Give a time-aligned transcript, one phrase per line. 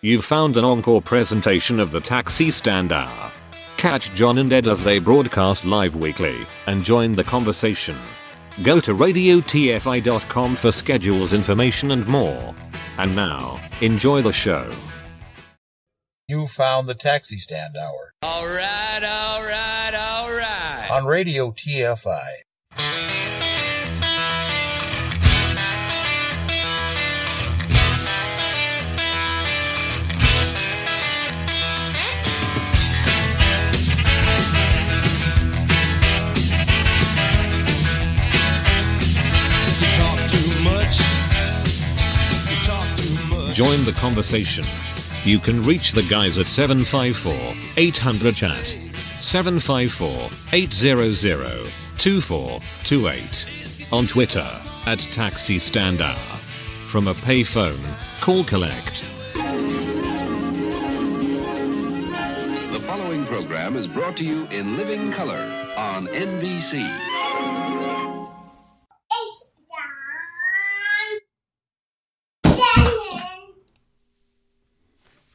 [0.00, 3.32] You've found an encore presentation of the Taxi Stand Hour.
[3.76, 7.98] Catch John and Ed as they broadcast live weekly and join the conversation.
[8.62, 12.54] Go to radiotfi.com for schedules, information, and more.
[12.96, 14.70] And now, enjoy the show.
[16.28, 20.88] You found the Taxi Stand Hour All right, all right, all right.
[20.92, 22.28] on Radio TFI.
[43.58, 44.64] Join the conversation.
[45.24, 47.34] You can reach the guys at 754
[47.76, 48.64] 800 chat.
[49.18, 51.66] 754 800
[51.98, 53.88] 2428.
[53.92, 54.48] On Twitter
[54.86, 56.14] at Taxi Stand Hour.
[56.86, 57.82] From a payphone,
[58.20, 59.02] call collect.
[62.72, 66.86] The following program is brought to you in living color on NBC.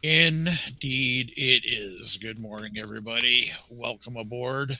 [0.03, 2.17] Indeed, it is.
[2.21, 3.53] Good morning, everybody.
[3.69, 4.77] Welcome aboard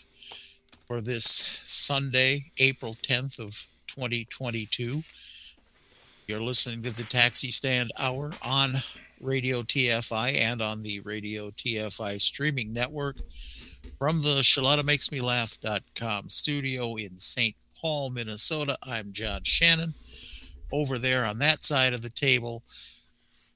[0.85, 5.01] for this Sunday, April 10th of 2022.
[6.27, 8.71] You're listening to the Taxi Stand Hour on
[9.21, 13.15] Radio TFI and on the Radio TFI streaming network
[13.97, 17.55] from the SharlottaMakesMeLaugh.com studio in St.
[17.79, 18.77] Paul, Minnesota.
[18.83, 19.93] I'm John Shannon.
[20.73, 22.63] Over there on that side of the table,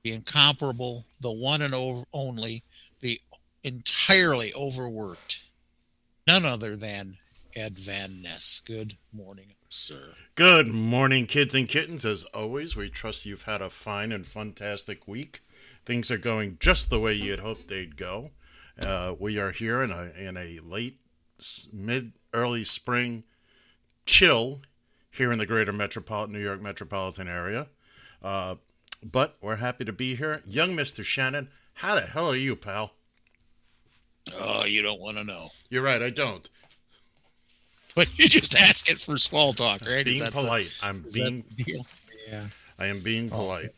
[0.07, 2.63] the incomparable, the one and over only,
[3.01, 3.19] the
[3.61, 5.43] entirely overworked,
[6.25, 7.17] none other than
[7.53, 8.61] Ed Van Ness.
[8.65, 10.13] Good morning, sir.
[10.35, 12.05] Good morning, kids and kittens.
[12.05, 15.41] As always, we trust you've had a fine and fantastic week.
[15.85, 18.31] Things are going just the way you'd hoped they'd go.
[18.79, 21.01] Uh, we are here in a in a late,
[21.73, 23.25] mid, early spring
[24.05, 24.61] chill
[25.11, 27.67] here in the greater metropolitan New York metropolitan area.
[28.23, 28.55] Uh,
[29.03, 30.41] but we're happy to be here.
[30.45, 32.91] Young Mister Shannon, how the hell are you, pal?
[34.39, 35.49] Oh, you don't want to know.
[35.69, 36.47] You're right, I don't.
[37.95, 40.05] But you just ask it for small talk, right?
[40.05, 40.79] Is Being that the- polite.
[40.83, 41.43] I'm being.
[42.29, 42.45] Yeah.
[42.79, 43.37] I am being oh.
[43.37, 43.69] polite.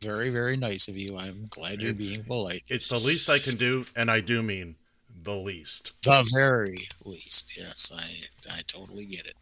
[0.00, 1.16] Very, very nice of you.
[1.16, 2.62] I'm glad you're It's- being polite.
[2.68, 4.76] It's the least I can do, and I do mean
[5.24, 5.92] the least.
[6.02, 7.56] The very least.
[7.56, 9.34] Yes, I I totally get it.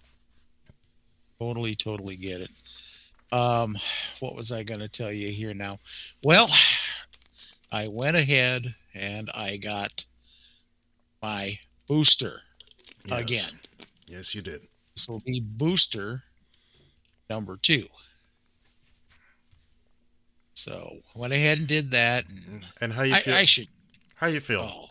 [1.38, 2.50] Totally, totally get it.
[3.32, 3.76] Um,
[4.20, 5.78] what was I going to tell you here now?
[6.22, 6.48] Well,
[7.72, 10.04] I went ahead and I got
[11.22, 12.32] my booster
[13.06, 13.24] Yes.
[13.24, 13.60] again.
[14.06, 14.62] Yes, you did.
[14.94, 16.22] This will be booster
[17.28, 17.86] number two.
[20.54, 22.24] So went ahead and did that.
[22.48, 23.34] And And how you I, feel?
[23.34, 23.68] I should.
[24.16, 24.62] how you feel?
[24.62, 24.88] Oh,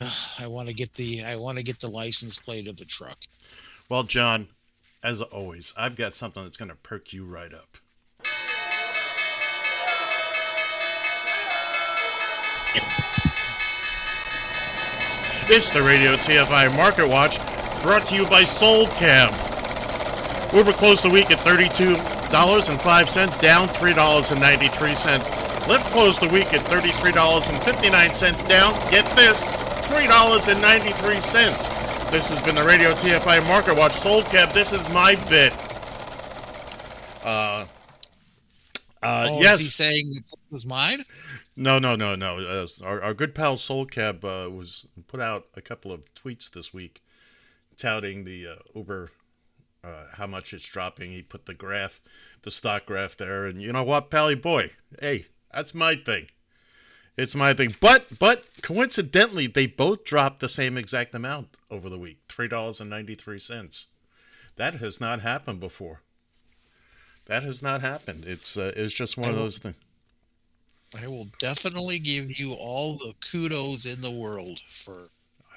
[0.38, 3.18] I want to get the I want to get the license plate of the truck.
[3.88, 4.48] Well, John,
[5.02, 7.76] as always, I've got something that's going to perk you right up.
[15.50, 17.38] It's the Radio TFI Market Watch,
[17.82, 19.32] brought to you by Soul Cab.
[20.54, 25.30] Uber closed the week at $32.05, down $3.93.
[25.64, 29.42] Lyft closed the week at $33.59, down, get this,
[29.88, 31.87] $3.93.
[32.10, 33.92] This has been the Radio TFI Market Watch.
[33.92, 35.52] Soul Cab, this is my bit.
[37.22, 37.66] Uh,
[39.02, 39.60] uh, oh, yes.
[39.60, 41.04] is he saying it was mine?
[41.54, 42.38] No, no, no, no.
[42.38, 46.50] Uh, our, our good pal Soul Cab uh, was put out a couple of tweets
[46.50, 47.02] this week
[47.76, 49.10] touting the uh, Uber,
[49.84, 51.12] uh, how much it's dropping.
[51.12, 52.00] He put the graph,
[52.40, 56.28] the stock graph there, and you know what, Pally boy, hey, that's my thing.
[57.18, 57.74] It's my thing.
[57.80, 62.80] But but coincidentally, they both dropped the same exact amount over the week, three dollars
[62.80, 63.88] and ninety three cents.
[64.54, 66.00] That has not happened before.
[67.26, 68.24] That has not happened.
[68.24, 69.74] It's uh, it's just one of will- those things.
[71.02, 75.08] I will definitely give you all the kudos in the world for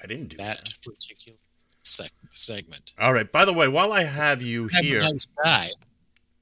[0.02, 0.58] I didn't do that.
[0.58, 1.38] that particular
[1.84, 2.92] sec- segment.
[2.98, 3.30] All right.
[3.30, 5.66] By the way, while I have you I'm here, a nice guy.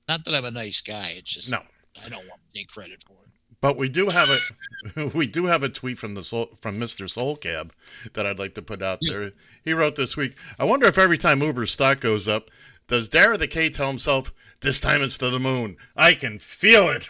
[0.09, 1.07] Not that I'm a nice guy.
[1.11, 1.61] It's just no,
[2.05, 3.30] I don't want to take credit for it.
[3.61, 7.09] But we do have a we do have a tweet from the soul, from Mister
[7.09, 7.73] Soul Cab
[8.15, 9.33] that I'd like to put out there.
[9.65, 10.35] He wrote this week.
[10.59, 12.51] I wonder if every time Uber's stock goes up,
[12.89, 15.77] does Dara the K tell himself this time it's to the moon?
[15.97, 17.09] I can feel it.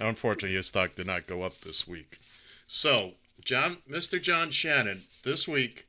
[0.00, 2.18] Unfortunately, his stock did not go up this week.
[2.66, 3.12] So,
[3.42, 4.20] John, Mr.
[4.20, 5.86] John Shannon, this week,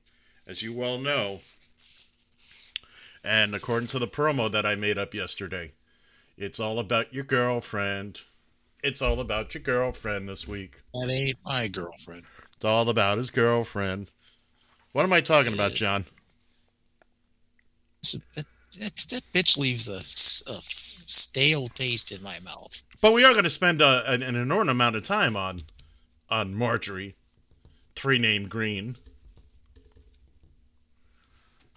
[0.48, 1.40] as you well know,
[3.24, 5.74] and according to the promo that I made up yesterday,
[6.39, 8.21] It's all about your girlfriend.
[8.81, 10.77] It's all about your girlfriend this week.
[10.94, 12.24] That ain't my girlfriend.
[12.56, 14.09] It's all about his girlfriend.
[14.94, 16.06] What am I talking about, John?
[18.01, 18.45] So that,
[18.80, 22.83] that, that bitch leaves a stale taste in my mouth.
[23.01, 25.63] But we are going to spend uh, an, an enormous amount of time on
[26.30, 27.15] on Marjorie,
[27.95, 28.95] three name Greene,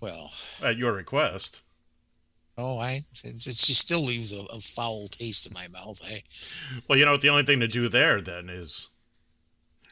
[0.01, 0.31] Well,
[0.63, 1.62] at your request.
[2.59, 6.01] Oh, I she still leaves a, a foul taste in my mouth.
[6.05, 6.23] I
[6.89, 7.23] Well, you know what?
[7.23, 8.89] The only thing to do there then is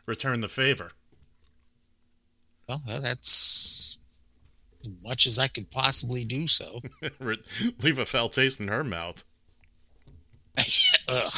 [0.06, 0.92] return the favor.
[2.68, 3.98] well, that's
[4.80, 6.46] as much as I could possibly do.
[6.46, 6.80] So,
[7.82, 9.24] Leave a foul taste in her mouth.
[10.58, 11.32] Ugh.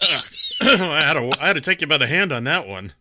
[0.60, 2.92] I had to I had to take you by the hand on that one.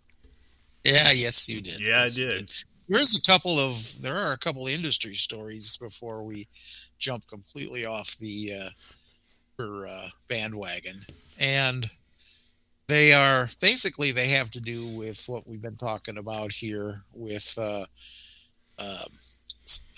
[0.83, 1.85] yeah, yes, you did.
[1.85, 2.51] Yeah, I did.
[2.93, 6.45] There's a couple of there are a couple of industry stories before we
[6.99, 8.69] jump completely off the uh,
[9.57, 10.99] her, uh, bandwagon,
[11.39, 11.89] and
[12.87, 17.57] they are basically they have to do with what we've been talking about here with
[17.57, 17.85] uh,
[18.77, 19.09] um,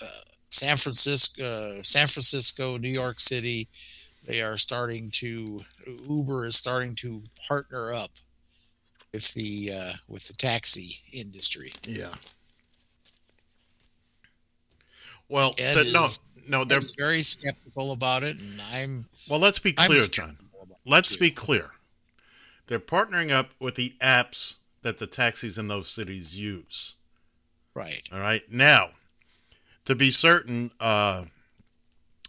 [0.00, 0.06] uh,
[0.48, 3.68] San Francisco, San Francisco, New York City.
[4.26, 5.60] They are starting to
[6.08, 8.12] Uber is starting to partner up
[9.12, 11.74] with the uh, with the taxi industry.
[11.86, 12.14] Yeah.
[15.28, 16.06] Well, Ed th- no,
[16.48, 19.40] no, they're Ed's very skeptical about it, and I'm well.
[19.40, 20.36] Let's be clear, John.
[20.84, 21.18] Let's too.
[21.18, 21.70] be clear.
[22.66, 26.94] They're partnering up with the apps that the taxis in those cities use.
[27.74, 28.02] right.
[28.12, 28.42] All right.
[28.50, 28.90] Now,
[29.84, 31.24] to be certain, uh,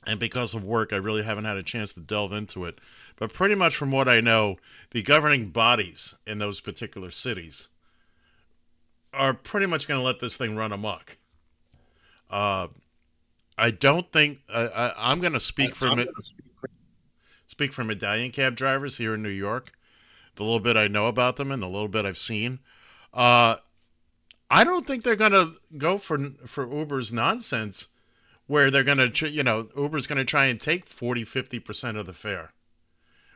[0.06, 2.80] and because of work, I really haven't had a chance to delve into it.
[3.18, 4.58] But pretty much from what I know,
[4.92, 7.68] the governing bodies in those particular cities
[9.14, 11.18] are pretty much going to let this thing run amok.
[12.30, 12.68] Uh,
[13.58, 16.08] I don't think I, I, I'm going to speak for me-
[17.48, 19.72] speak for medallion cab drivers here in New York.
[20.36, 22.60] The little bit I know about them and the little bit I've seen.
[23.14, 23.56] Uh,
[24.52, 27.88] I don't think they're going to go for for Uber's nonsense
[28.46, 32.06] where they're going to you know Uber's going to try and take 40 50% of
[32.06, 32.52] the fare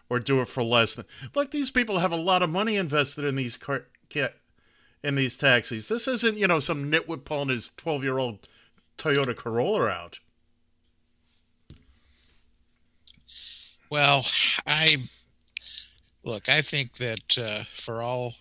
[0.09, 3.25] or do it for less than Look, these people have a lot of money invested
[3.25, 4.35] in these car, ca-
[5.03, 5.87] in these taxis.
[5.87, 8.47] This isn't, you know, some nitwit pulling his 12-year-old
[9.01, 10.19] Toyota Corolla out.
[13.89, 14.23] Well,
[14.67, 14.97] I
[16.23, 16.47] look.
[16.47, 18.33] I think that uh, for all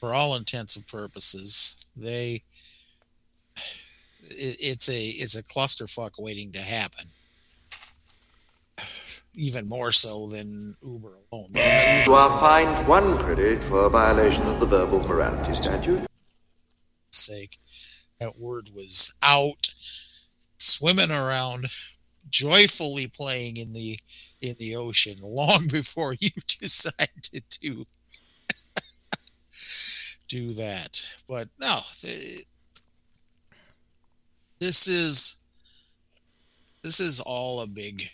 [0.00, 2.42] for all intents and purposes, they
[4.22, 7.06] it, it's a it's a clusterfuck waiting to happen.
[9.34, 11.50] Even more so than Uber alone.
[11.54, 16.02] You are fined one credit for a violation of the verbal morality statute.
[17.12, 17.56] sake,
[18.20, 19.68] that word was out,
[20.58, 21.66] swimming around,
[22.30, 23.98] joyfully playing in the
[24.40, 26.30] in the ocean long before you
[26.60, 27.86] decided to
[30.28, 31.04] do that.
[31.28, 32.44] But no, th-
[34.58, 35.42] this is
[36.82, 38.10] this is all a big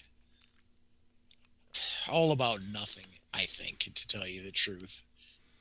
[2.11, 5.05] all about nothing, I think, to tell you the truth.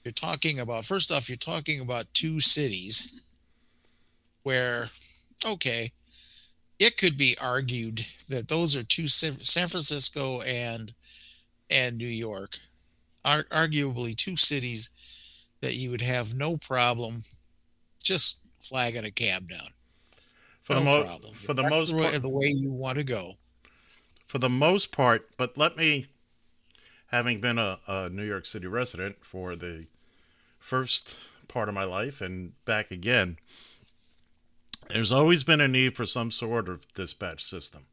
[0.04, 3.14] You're talking about first off, you're talking about two cities
[4.44, 4.90] where,
[5.46, 5.92] okay,
[6.80, 10.94] it could be argued that those are two San Francisco and
[11.70, 12.60] and New York,
[13.26, 17.24] are arguably two cities that you would have no problem
[18.04, 19.70] just flagging a cab down.
[20.62, 21.34] For no the mo- problem.
[21.34, 23.34] for the most part, the way you want to go.
[24.26, 26.08] for the most part, but let me
[27.08, 29.86] having been a, a New York City resident for the
[30.60, 31.16] first
[31.48, 33.38] part of my life and back again,
[34.94, 37.86] there's always been a need for some sort of dispatch system.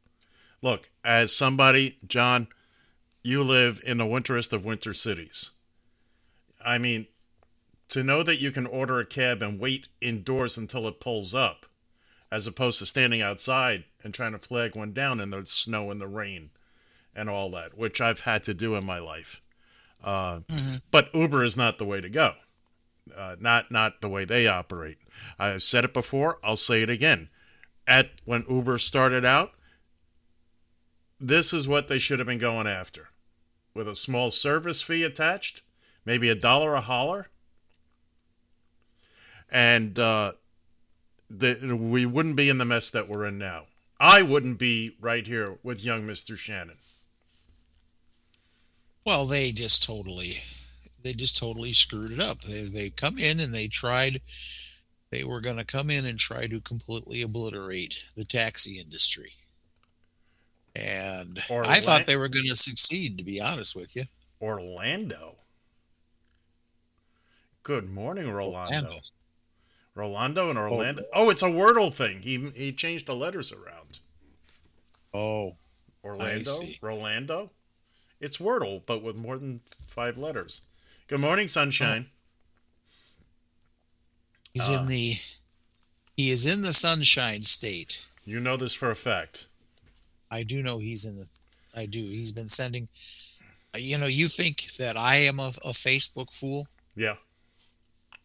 [0.62, 2.49] Look, as somebody, John,
[3.25, 5.52] you live in the winterest of winter cities.
[6.64, 7.07] I mean,
[7.88, 11.66] to know that you can order a cab and wait indoors until it pulls up,
[12.30, 16.00] as opposed to standing outside and trying to flag one down in the snow and
[16.00, 16.50] the rain
[17.16, 19.40] and all that, which I've had to do in my life.
[20.04, 20.40] Uh,
[20.90, 22.35] But Uber is not the way to go.
[23.17, 24.99] Uh, not not the way they operate.
[25.38, 26.38] I've said it before.
[26.43, 27.29] I'll say it again.
[27.87, 29.52] At when Uber started out,
[31.19, 33.09] this is what they should have been going after,
[33.75, 35.62] with a small service fee attached,
[36.05, 37.29] maybe a dollar a holler,
[39.50, 40.33] and uh,
[41.29, 43.64] the, we wouldn't be in the mess that we're in now.
[43.99, 46.79] I wouldn't be right here with young Mister Shannon.
[49.05, 50.38] Well, they just totally,
[51.02, 52.42] they just totally screwed it up.
[52.42, 54.21] They they come in and they tried,
[55.11, 59.33] they were going to come in and try to completely obliterate the taxi industry.
[60.76, 64.04] And I thought they were going to succeed, to be honest with you.
[64.40, 65.37] Orlando.
[67.62, 68.75] Good morning, Rolando.
[68.75, 69.00] Orlando.
[69.95, 70.62] Rolando and oh.
[70.62, 71.02] Orlando.
[71.12, 72.23] Oh, it's a Wordle thing.
[72.23, 73.99] He he changed the letters around.
[75.12, 75.57] Oh,
[76.04, 76.50] Orlando.
[76.80, 77.50] Rolando.
[78.21, 80.62] It's Wordle, but with more than five letters.
[81.11, 82.09] Good morning, sunshine.
[84.55, 84.75] he's Uh.
[84.81, 85.17] in the
[86.17, 88.07] he is in the Sunshine State.
[88.25, 89.49] You know this for a fact.
[90.31, 91.26] I do know he's in the.
[91.76, 91.99] I do.
[91.99, 92.88] He's been sending.
[93.76, 96.69] You know, you think that I am a, a Facebook fool?
[96.95, 97.17] Yeah.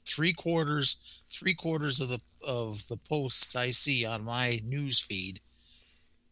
[0.05, 5.39] Three quarters, three quarters of the of the posts I see on my news feed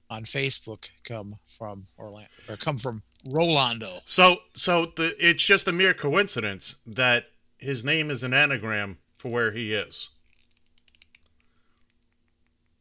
[0.08, 4.00] on Facebook come from Orlando or come from Rolando.
[4.06, 7.28] So so the it's just a mere coincidence that
[7.58, 10.10] his name is an anagram for where he is.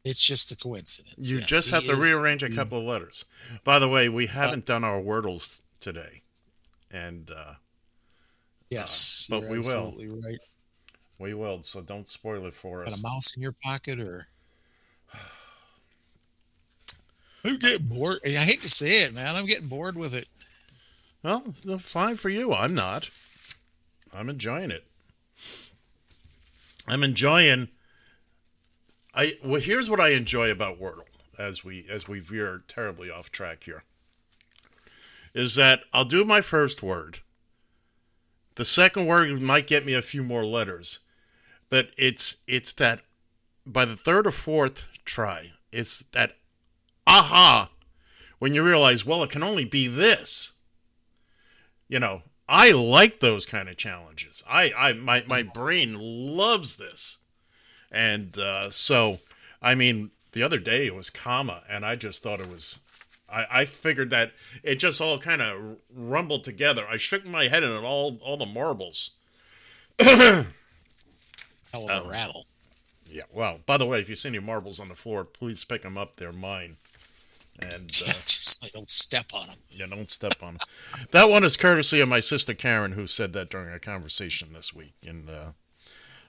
[0.05, 1.31] It's just a coincidence.
[1.31, 1.47] You yes.
[1.47, 3.25] just have to rearrange a couple of letters.
[3.63, 6.23] By the way, we haven't done our Wordles today,
[6.91, 7.55] and uh,
[8.69, 9.65] Yes, but you're we will.
[9.65, 10.39] absolutely right.
[11.19, 11.63] we will.
[11.63, 12.99] So don't spoil it for Got us.
[13.01, 14.27] a mouse in your pocket, or
[17.45, 18.19] I'm getting bored.
[18.25, 19.37] I hate to say it, man.
[19.37, 20.27] I'm getting bored with it.
[21.23, 22.53] Well, fine for you.
[22.53, 23.11] I'm not.
[24.13, 24.85] I'm enjoying it.
[26.87, 27.69] I'm enjoying.
[29.15, 31.05] I well, here's what I enjoy about Wordle
[31.39, 33.85] as we as we veer terribly off track here.
[35.35, 37.21] Is that I'll do my first word.
[38.57, 40.99] The second word might get me a few more letters,
[41.71, 43.03] but it's it's that
[43.65, 46.37] by the third or fourth try, it's that
[47.07, 47.71] aha
[48.39, 50.53] when you realize, well, it can only be this
[51.93, 54.43] you know i like those kind of challenges.
[54.49, 57.19] I i my, my brain loves this.
[57.91, 59.19] And uh, so
[59.61, 62.81] i mean the other day it was comma and i just thought it was
[63.31, 64.33] i i figured that
[64.63, 66.85] it just all kind of rumbled together.
[66.89, 69.11] I shook my head and all all the marbles.
[70.01, 70.47] Hell
[71.75, 72.11] of a Oh.
[72.11, 72.47] rattle.
[73.07, 75.83] yeah well by the way if you see any marbles on the floor please pick
[75.83, 76.17] them up.
[76.17, 76.77] They're mine
[77.61, 79.57] and uh, just like don't step on them.
[79.71, 80.65] Yeah, don't step on it.
[81.11, 84.75] That one is courtesy of my sister Karen, who said that during a conversation this
[84.75, 84.95] week.
[85.07, 85.53] And uh,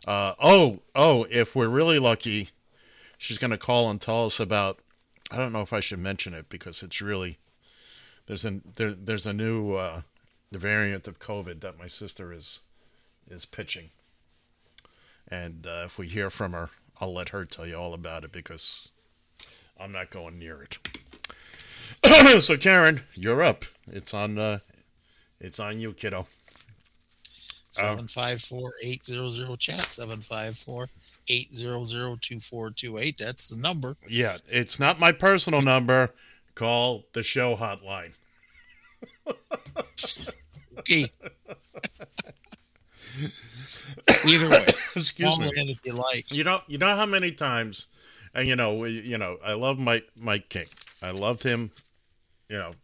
[0.08, 2.50] uh, oh, oh, if we're really lucky,
[3.18, 4.80] she's going to call and tell us about.
[5.32, 7.40] I don't know if I should mention it because it's really
[8.28, 10.02] there's a there, there's a new uh,
[10.52, 12.62] the variant of COVID that my sister is
[13.30, 13.90] is pitching.
[15.28, 18.32] And uh, if we hear from her, I'll let her tell you all about it
[18.32, 18.92] because
[19.80, 20.78] I'm not going near it.
[22.40, 23.66] so Karen, you're up.
[23.88, 24.60] It's on uh
[25.40, 26.28] it's on you, kiddo.
[27.28, 30.90] Seven five four eight zero zero chat seven five four
[31.28, 33.18] eight zero zero two four two eight.
[33.18, 33.96] That's the number.
[34.08, 36.12] Yeah, it's not my personal number.
[36.56, 38.14] Call the show hotline.
[40.80, 41.06] Okay.
[44.26, 45.50] Either way, Excuse me.
[45.56, 46.32] if you like.
[46.32, 47.88] You know, you know how many times,
[48.34, 50.66] and you know, you know, I love Mike Mike King.
[51.02, 51.72] I loved him.
[52.50, 52.76] You know,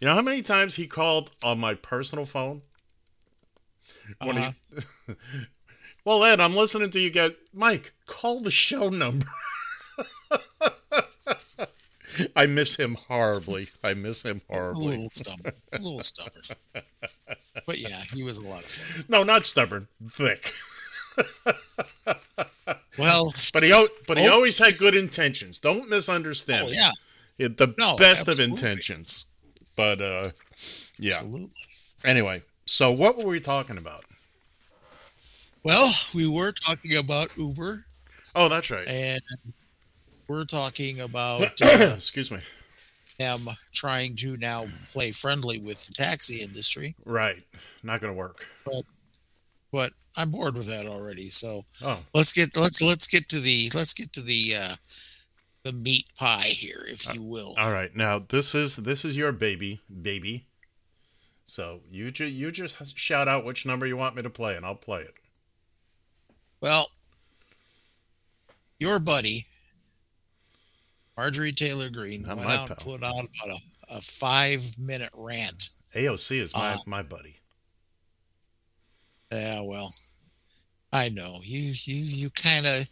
[0.00, 2.62] you know how many times he called on my personal phone.
[4.22, 5.14] When he, uh-huh.
[6.04, 7.32] well, Ed, I'm listening to you guys.
[7.54, 9.26] Mike, call the show number.
[12.36, 13.68] I miss him horribly.
[13.84, 14.84] I miss him horribly.
[14.86, 15.52] A little stubborn.
[15.72, 16.42] A little stubborn.
[17.66, 19.04] But yeah, he was a lot of fun.
[19.08, 20.52] No, not stubborn, thick.
[22.98, 24.32] Well, But he, but he Oh.
[24.34, 25.58] always had good intentions.
[25.60, 26.66] Don't misunderstand.
[26.68, 26.90] oh yeah,
[27.40, 29.24] Had the No, best of intentions.
[29.76, 30.30] But uh
[30.98, 31.12] yeah.
[31.14, 31.50] absolutely.
[32.04, 34.04] Anyway, so what were we talking about?
[35.62, 37.84] Well, we were talking about Uber,
[38.34, 38.86] Oh, that's right.
[38.88, 39.20] and
[40.28, 42.38] we're talking about uh, Excuse me.
[43.18, 43.40] them
[43.72, 46.94] trying to now play friendly with the taxi industry.
[47.04, 47.42] Right.
[47.82, 48.46] Not gonna work.
[49.72, 51.28] But I'm bored with that already.
[51.30, 52.02] So Oh.
[52.14, 54.74] let's get let's let's get to the let's get to the uh,
[55.62, 57.54] the meat pie here, if you will.
[57.58, 57.94] All right.
[57.94, 60.46] Now this is this is your baby, baby.
[61.44, 64.64] So you ju- you just shout out which number you want me to play and
[64.64, 65.14] I'll play it.
[66.60, 66.90] Well,
[68.78, 69.46] your buddy,
[71.16, 75.70] Marjorie Taylor Greene, went out and put out about a, a five minute rant.
[75.94, 77.36] AOC is my Uh, my buddy.
[79.32, 79.92] Yeah, well,
[80.92, 82.86] I know you you you kind of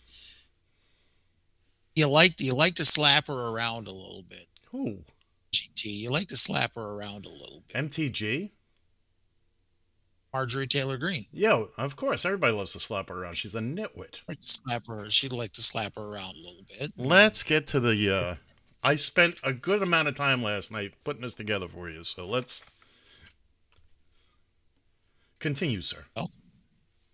[1.99, 4.47] you like you like to slap her around a little bit.
[4.73, 5.05] Ooh.
[5.52, 7.90] GT, you like to slap her around a little bit.
[7.90, 8.50] MTG?
[10.33, 11.26] Marjorie Taylor Greene.
[11.33, 13.37] Yo, of course, everybody loves to slap her around.
[13.37, 14.21] She's a nitwit.
[14.28, 15.11] like slap her.
[15.11, 16.93] She'd like to slap her around a little bit.
[16.97, 18.35] Let's get to the uh
[18.83, 22.05] I spent a good amount of time last night putting this together for you.
[22.05, 22.62] So let's
[25.40, 26.05] continue, sir.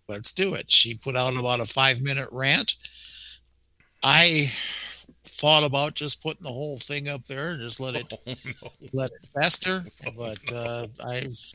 [0.07, 0.69] let's do it.
[0.69, 2.75] She put out about a five minute rant.
[4.07, 4.51] I
[5.23, 8.13] thought about just putting the whole thing up there and just let it
[8.93, 9.81] let it fester,
[10.15, 11.53] but uh, I've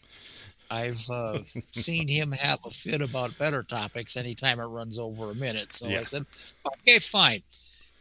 [0.69, 1.39] I've uh,
[1.71, 5.73] seen him have a fit about better topics anytime it runs over a minute.
[5.73, 6.27] So I said,
[6.67, 7.41] okay, fine.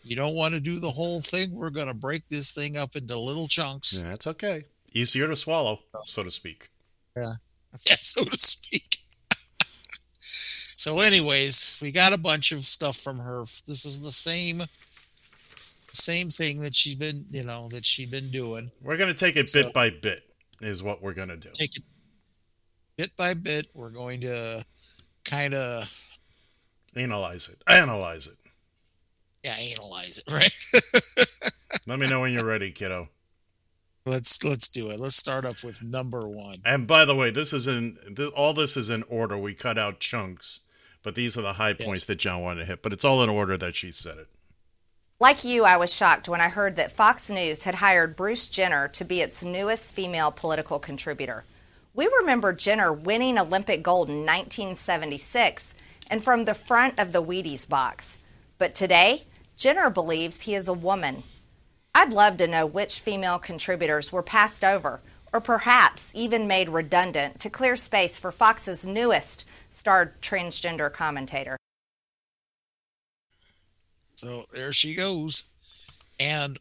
[0.04, 1.54] You don't want to do the whole thing.
[1.54, 4.02] We're going to break this thing up into little chunks.
[4.02, 4.64] Yeah, that's okay.
[4.94, 6.70] Easier to swallow, so to speak.
[7.16, 7.34] Yeah.
[7.88, 8.99] Yeah, so to speak.
[10.90, 13.42] So, anyways, we got a bunch of stuff from her.
[13.68, 14.62] This is the same
[15.92, 18.72] same thing that she's been, you know, that she'd been doing.
[18.82, 20.24] We're gonna take it So- bit by bit,
[20.62, 21.50] is what we're gonna do.
[21.54, 21.84] Take it
[22.98, 23.68] bit by bit.
[23.76, 24.66] We're going to
[25.26, 25.92] kind of
[26.96, 27.62] Analyze it.
[27.68, 28.38] Analyze it.
[29.44, 31.62] yeah, analyze it, right?
[31.86, 33.10] Let me know when you're ready, kiddo.
[34.08, 35.00] let's let's do it.
[35.00, 36.58] Let's start up with number one.
[36.66, 37.98] And by the way, this is in
[38.36, 39.38] all this is in order.
[39.38, 40.62] We cut out chunks,
[41.04, 42.82] but these are the high points that John wanted to hit.
[42.82, 44.28] But it's all in order that she said it.
[45.20, 48.88] Like you, I was shocked when I heard that Fox News had hired Bruce Jenner
[48.90, 51.44] to be its newest female political contributor.
[51.94, 55.76] We remember Jenner winning Olympic gold in 1976
[56.10, 58.18] and from the front of the Wheaties box.
[58.58, 59.26] But today,
[59.58, 61.24] Jenner believes he is a woman.
[61.94, 65.02] I'd love to know which female contributors were passed over
[65.32, 71.58] or perhaps even made redundant to clear space for Fox's newest starred transgender commentator.
[74.16, 75.50] So there she goes.
[76.20, 76.60] And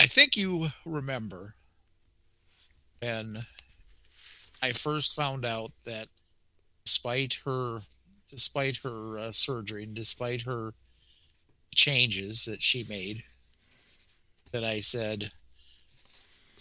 [0.00, 1.54] I think you remember
[3.00, 3.38] when
[4.62, 6.08] I first found out that
[6.84, 7.80] despite her
[8.28, 10.74] despite her uh, surgery and despite her
[11.74, 13.24] changes that she made
[14.52, 15.30] that I said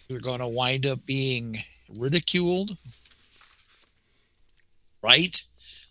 [0.07, 1.57] you're going to wind up being
[1.97, 2.77] ridiculed
[5.01, 5.41] right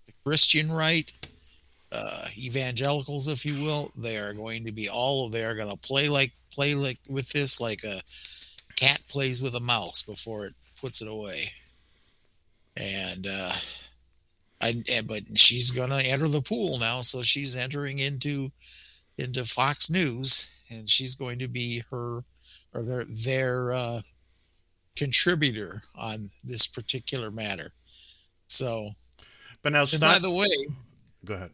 [0.06, 1.12] the Christian right
[1.92, 5.70] uh, evangelicals, if you will, they are going to be all of they are going
[5.70, 8.02] to play like play like with this like a
[8.76, 11.52] cat plays with a mouse before it puts it away.
[12.76, 13.52] And uh,
[14.60, 18.50] I but she's going to enter the pool now, so she's entering into
[19.16, 22.20] into Fox News, and she's going to be her
[22.74, 24.00] or their their uh,
[24.96, 27.70] contributor on this particular matter.
[28.48, 28.90] So,
[29.62, 30.46] But now, and by the way,
[31.24, 31.50] Go ahead.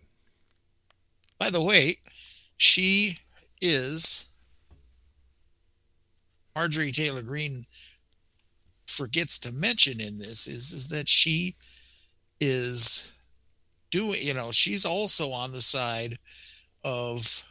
[1.38, 1.96] by the way,
[2.56, 3.16] she
[3.60, 4.26] is
[6.54, 7.64] Marjorie Taylor Greene
[8.86, 11.54] forgets to mention in this is is that she
[12.40, 13.16] is
[13.90, 16.18] doing you know she's also on the side
[16.84, 17.46] of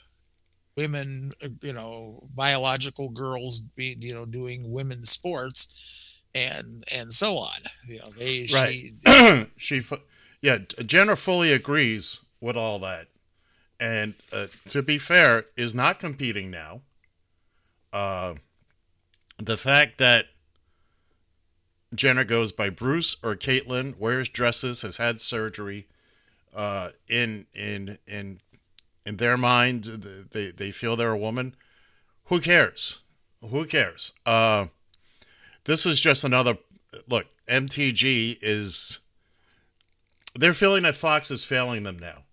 [0.78, 7.36] women uh, you know biological girls be you know doing women's sports and and so
[7.38, 7.58] on
[7.88, 9.48] you know they she Right.
[9.58, 9.98] she, fu-
[10.42, 13.08] yeah, Jenner fully agrees with all that,
[13.80, 16.82] and uh, to be fair, is not competing now.
[17.94, 18.36] Uh,
[19.38, 20.28] the fact that
[21.94, 25.88] Jenner goes by Bruce or Caitlyn, wears dresses, has had surgery,
[26.56, 28.40] uh, in in in
[29.06, 29.84] in their mind,
[30.32, 31.56] they they feel they're a woman.
[32.26, 33.02] Who cares?
[33.42, 34.14] Who cares?
[34.26, 34.68] Uh,
[35.66, 36.58] this is just another
[37.08, 37.28] look.
[37.48, 39.00] MTG is
[40.36, 42.24] they're feeling that Fox is failing them now.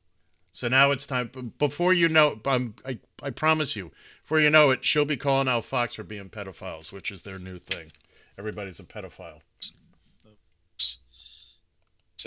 [0.52, 1.52] So now it's time.
[1.58, 5.48] Before you know, I'm, I I promise you, before you know it, she'll be calling
[5.48, 7.92] out Fox for being pedophiles, which is their new thing.
[8.36, 9.40] Everybody's a pedophile.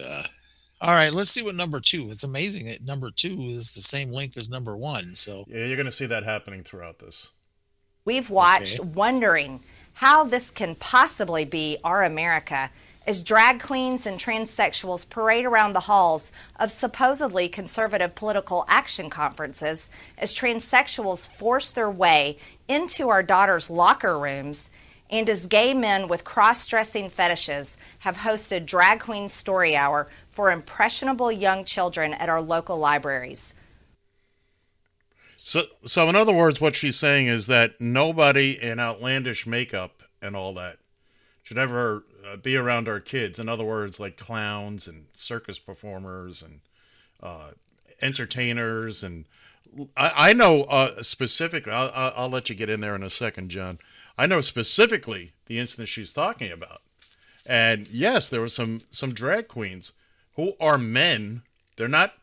[0.03, 0.23] uh,
[0.81, 4.09] all right let's see what number two it's amazing that number two is the same
[4.09, 7.29] length as number one so Yeah, you're going to see that happening throughout this.
[8.03, 8.89] We've watched Okay.
[8.89, 9.59] wondering
[9.93, 12.71] how this can possibly be our America
[13.05, 19.89] as drag queens and transsexuals parade around the halls of supposedly conservative political action conferences
[20.17, 24.69] as transsexuals force their way into our daughters' locker rooms
[25.09, 30.51] and as gay men with cross dressing fetishes have hosted Drag Queen Story Hour for
[30.51, 33.53] impressionable young children at our local libraries.
[35.35, 40.35] So, so in other words, what she's saying is that nobody in outlandish makeup and
[40.35, 40.77] all that
[41.41, 43.39] should ever uh, be around our kids.
[43.39, 46.61] In other words, like clowns and circus performers and
[47.21, 47.51] uh,
[48.03, 49.03] entertainers.
[49.03, 49.25] And
[49.97, 53.49] I, I know uh, specifically, I'll, I'll let you get in there in a second,
[53.49, 53.79] John.
[54.17, 56.81] I know specifically the instance she's talking about.
[57.45, 59.93] And yes, there were some some drag queens
[60.41, 61.43] who are men.
[61.75, 62.13] They're not.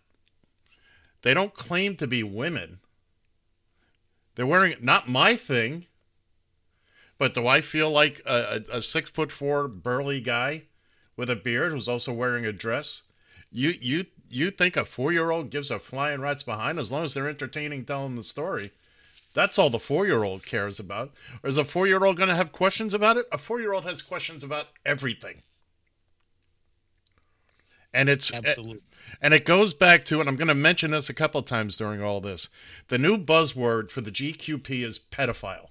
[1.23, 2.81] They don't claim to be women.
[4.35, 5.87] They're wearing not my thing.
[7.17, 10.63] But do I feel like a, a, a six foot four burly guy
[11.17, 13.05] with a beard who's also wearing a dress?
[13.53, 17.05] You you you think a four year old gives a flying rat's behind as long
[17.05, 18.73] as they're entertaining telling the story?
[19.33, 21.13] That's all the four year old cares about.
[21.45, 23.27] Or is a four year old going to have questions about it?
[23.31, 25.43] A four year old has questions about everything.
[27.93, 28.83] And it's Absolutely.
[29.23, 32.03] and it goes back to, and I'm going to mention this a couple times during
[32.03, 32.49] all this.
[32.89, 35.69] The new buzzword for the GQP is pedophile.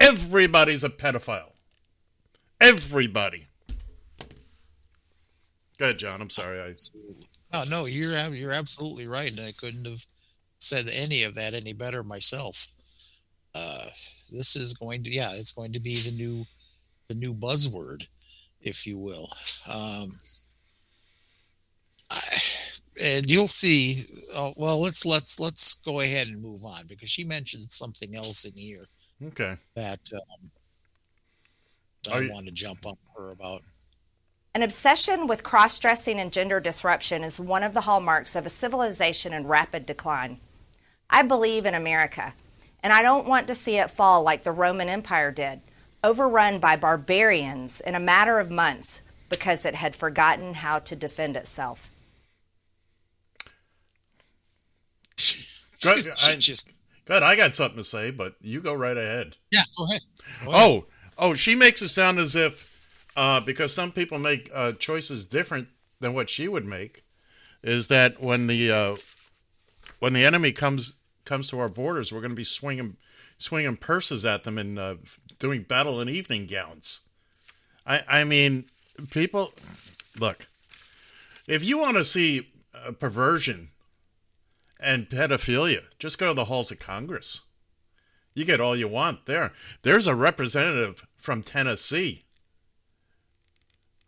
[0.00, 1.52] Everybody's a pedophile.
[2.60, 3.46] Everybody.
[5.78, 6.20] Go ahead, John.
[6.20, 6.60] I'm sorry.
[6.60, 6.74] I
[7.52, 10.06] No, no, you're you're absolutely right, and I couldn't have
[10.58, 12.68] said any of that any better myself.
[13.54, 13.86] Uh,
[14.32, 16.46] this is going to, yeah, it's going to be the new,
[17.08, 18.06] the new buzzword,
[18.60, 19.30] if you will.
[19.66, 20.12] Um,
[22.10, 22.20] I,
[23.02, 24.02] and you'll see.
[24.34, 28.44] Uh, well, let's let's let's go ahead and move on because she mentioned something else
[28.44, 28.86] in here
[29.26, 29.56] okay.
[29.74, 30.50] that um,
[32.12, 33.62] I you- want to jump on her about.
[34.54, 38.50] An obsession with cross dressing and gender disruption is one of the hallmarks of a
[38.50, 40.40] civilization in rapid decline.
[41.10, 42.34] I believe in America,
[42.82, 45.60] and I don't want to see it fall like the Roman Empire did,
[46.02, 51.36] overrun by barbarians in a matter of months because it had forgotten how to defend
[51.36, 51.90] itself.
[55.82, 55.98] Good.
[56.24, 56.70] I, just
[57.04, 57.22] good.
[57.22, 59.36] I got something to say, but you go right ahead.
[59.50, 60.00] yeah, go ahead.
[60.44, 60.70] Go ahead.
[60.70, 60.84] Oh,
[61.18, 62.78] oh, she makes it sound as if
[63.16, 65.68] uh, because some people make uh, choices different
[66.00, 67.04] than what she would make,
[67.62, 68.96] is that when the uh,
[69.98, 72.96] when the enemy comes comes to our borders, we're going to be swinging
[73.38, 74.96] swinging purses at them and uh,
[75.38, 77.02] doing battle in evening gowns.
[77.86, 78.64] I I mean,
[79.10, 79.52] people,
[80.18, 80.46] look,
[81.46, 83.70] if you want to see uh, perversion
[84.78, 87.42] and pedophilia, just go to the halls of Congress.
[88.34, 89.52] You get all you want there.
[89.82, 92.24] There's a representative from Tennessee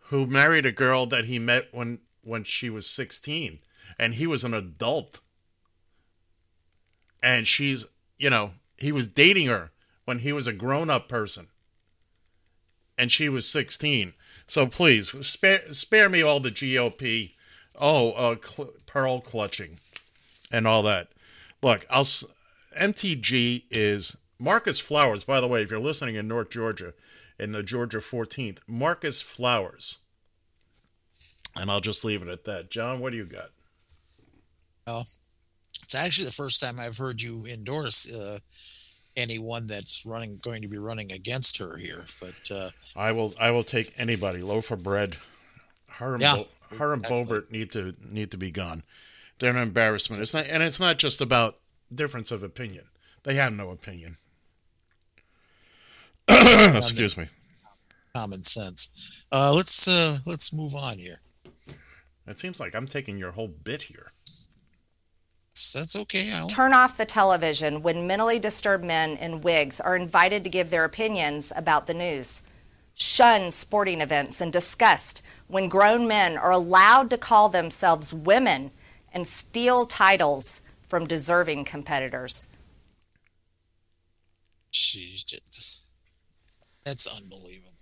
[0.08, 3.60] who married a girl that he met when when she was 16
[3.98, 5.20] and he was an adult.
[7.22, 7.86] And she's,
[8.18, 9.70] you know, he was dating her
[10.04, 11.48] when he was a grown-up person.
[12.98, 14.12] And she was 16.
[14.46, 17.32] So please spare spare me all the GOP
[17.78, 19.78] oh, uh, cl- pearl clutching
[20.52, 21.08] and all that.
[21.62, 22.04] Look, I'll
[22.78, 25.24] MTG is Marcus Flowers.
[25.24, 26.94] By the way, if you're listening in North Georgia,
[27.38, 29.98] in the Georgia 14th, Marcus Flowers.
[31.56, 32.70] And I'll just leave it at that.
[32.70, 33.50] John, what do you got?
[34.86, 35.06] Well,
[35.82, 38.38] it's actually the first time I've heard you endorse uh,
[39.16, 42.04] anyone that's running, going to be running against her here.
[42.20, 43.34] But uh, I will.
[43.40, 44.40] I will take anybody.
[44.40, 45.16] Loaf of bread.
[45.88, 47.24] Her and, Yeah, Bo- her and exactly.
[47.24, 48.82] Boebert need to need to be gone.
[49.38, 50.22] They're an embarrassment.
[50.22, 51.58] It's not, and it's not just about
[51.94, 52.84] difference of opinion.
[53.22, 54.16] They have no opinion.
[56.28, 57.26] Excuse me.
[58.14, 59.24] common sense.
[59.30, 61.20] Uh, let's uh, let's move on here.
[62.26, 64.12] It seems like I'm taking your whole bit here.
[65.74, 66.30] That's okay.
[66.30, 66.48] Al.
[66.48, 70.84] Turn off the television when mentally disturbed men in wigs are invited to give their
[70.84, 72.42] opinions about the news.
[72.94, 78.70] Shun sporting events and disgust when grown men are allowed to call themselves women
[79.12, 82.48] and steal titles from deserving competitors.
[84.70, 85.84] She's just
[86.84, 87.74] that's unbelievable.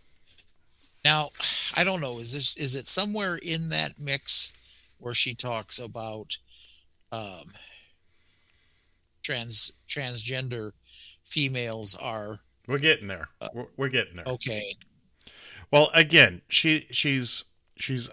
[1.04, 1.30] Now,
[1.74, 2.18] I don't know.
[2.18, 4.52] Is this is it somewhere in that mix
[4.98, 6.38] where she talks about
[7.12, 7.44] um,
[9.22, 10.72] trans transgender
[11.22, 13.28] females are We're getting there.
[13.54, 14.26] We're, we're getting there.
[14.26, 14.72] okay?
[15.70, 17.44] Well, again, she she's
[17.76, 18.10] she's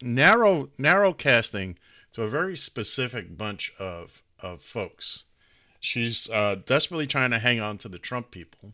[0.00, 1.78] narrow narrow casting
[2.14, 5.26] to a very specific bunch of of folks.
[5.80, 8.72] She's uh, desperately trying to hang on to the Trump people,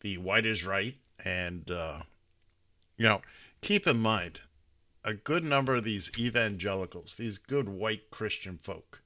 [0.00, 2.00] the white is right, and uh,
[2.96, 3.22] you know,
[3.60, 4.40] keep in mind,
[5.04, 9.02] a good number of these evangelicals, these good white Christian folk,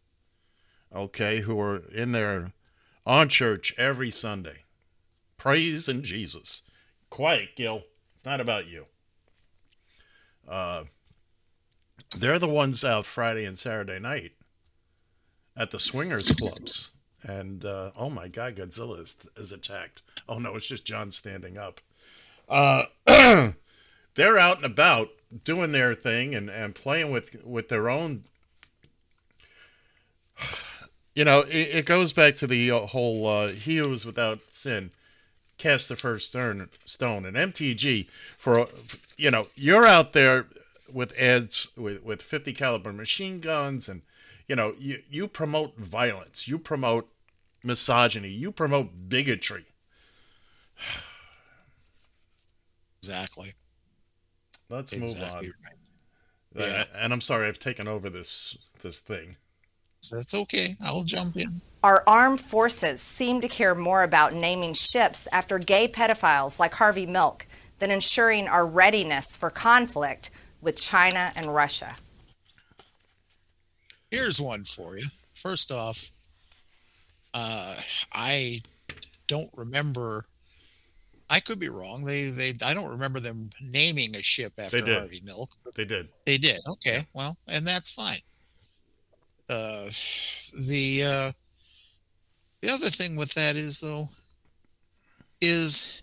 [0.95, 2.53] okay, who are in there
[3.05, 4.63] on church every Sunday,
[5.37, 6.63] praising Jesus.
[7.11, 7.83] Quiet, Gil.
[8.15, 8.87] It's not about you.
[10.49, 10.85] Uh,
[12.21, 14.33] they're the ones out Friday and Saturday night
[15.57, 16.93] at the swingers clubs.
[17.23, 20.03] And uh, oh my God, Godzilla is, is attacked.
[20.29, 21.81] Oh no, it's just John standing up.
[22.49, 22.85] Uh,
[24.15, 25.09] they're out and about
[25.45, 28.23] doing their thing and, and playing with, with their own.
[31.17, 34.91] You know, it, it goes back to the whole uh, he who was without sin
[35.59, 38.67] cast the first stone stone and mtg for
[39.17, 40.47] you know you're out there
[40.95, 44.03] with ads with, with 50 caliber machine guns and
[44.49, 47.11] you know you, you promote violence you promote
[47.63, 49.67] misogyny you promote bigotry
[53.05, 53.53] Exactly.
[54.71, 56.65] Let's Exactly move right.
[56.65, 56.71] on.
[56.71, 56.83] Yeah.
[56.83, 59.37] Uh, and I'm sorry I've taken over this this thing.
[60.11, 60.77] That's okay.
[60.83, 61.61] I'll jump in.
[61.83, 67.05] Our armed forces seem to care more about naming ships after gay pedophiles like Harvey
[67.05, 67.47] Milk
[67.79, 70.31] than ensuring our readiness for conflict
[70.65, 71.95] with China and Russia.
[74.11, 75.05] Here's one for you.
[75.35, 76.11] First off,
[77.35, 77.77] uh,
[78.13, 78.61] I
[79.29, 80.25] don't remember.
[81.29, 82.05] I could be wrong.
[82.05, 84.85] They they I don't remember them naming a ship after.
[84.85, 85.51] Harvey Milk.
[85.75, 86.09] They did.
[86.27, 86.61] They did.
[86.67, 87.07] Okay.
[87.13, 88.21] Well, and that's fine.
[89.49, 89.91] Uh,
[90.67, 91.33] the uh,
[92.63, 94.07] the other thing with that is though
[95.41, 96.03] is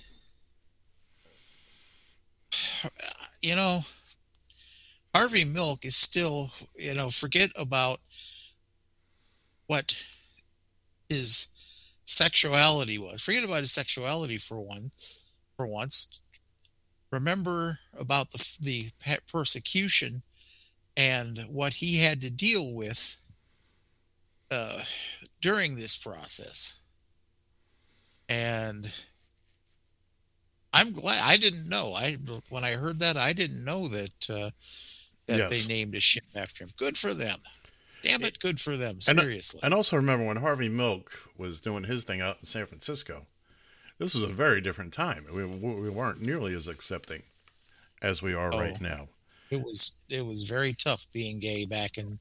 [3.42, 3.80] you know
[5.16, 8.00] Harvey Milk is still you know forget about
[9.68, 10.02] what
[11.10, 13.22] his sexuality was.
[13.22, 14.92] Forget about his sexuality for one
[15.56, 16.20] for once.
[17.12, 18.92] Remember about the the
[19.32, 20.24] persecution
[20.98, 23.18] and what he had to deal with
[24.52, 24.84] uh,
[25.42, 26.78] during this process.
[28.28, 28.94] And
[30.74, 31.94] I'm glad I didn't know.
[31.94, 32.18] I
[32.50, 34.50] when I heard that I didn't know that uh,
[35.32, 35.66] that Yes.
[35.66, 36.72] they named a ship after him.
[36.78, 37.40] Good for them.
[38.04, 38.98] Damn it, good for them.
[38.98, 39.60] Uh, Seriously.
[39.64, 43.28] And also remember when Harvey Milk was doing his thing out in San Francisco,
[44.00, 45.26] this was a very different time.
[45.32, 47.22] We, we weren't nearly as accepting
[48.02, 48.60] as we are Oh.
[48.60, 49.10] right now.
[49.52, 52.20] it was it was very tough being gay back in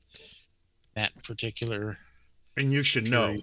[0.94, 1.96] that particular
[2.57, 3.38] And you should know.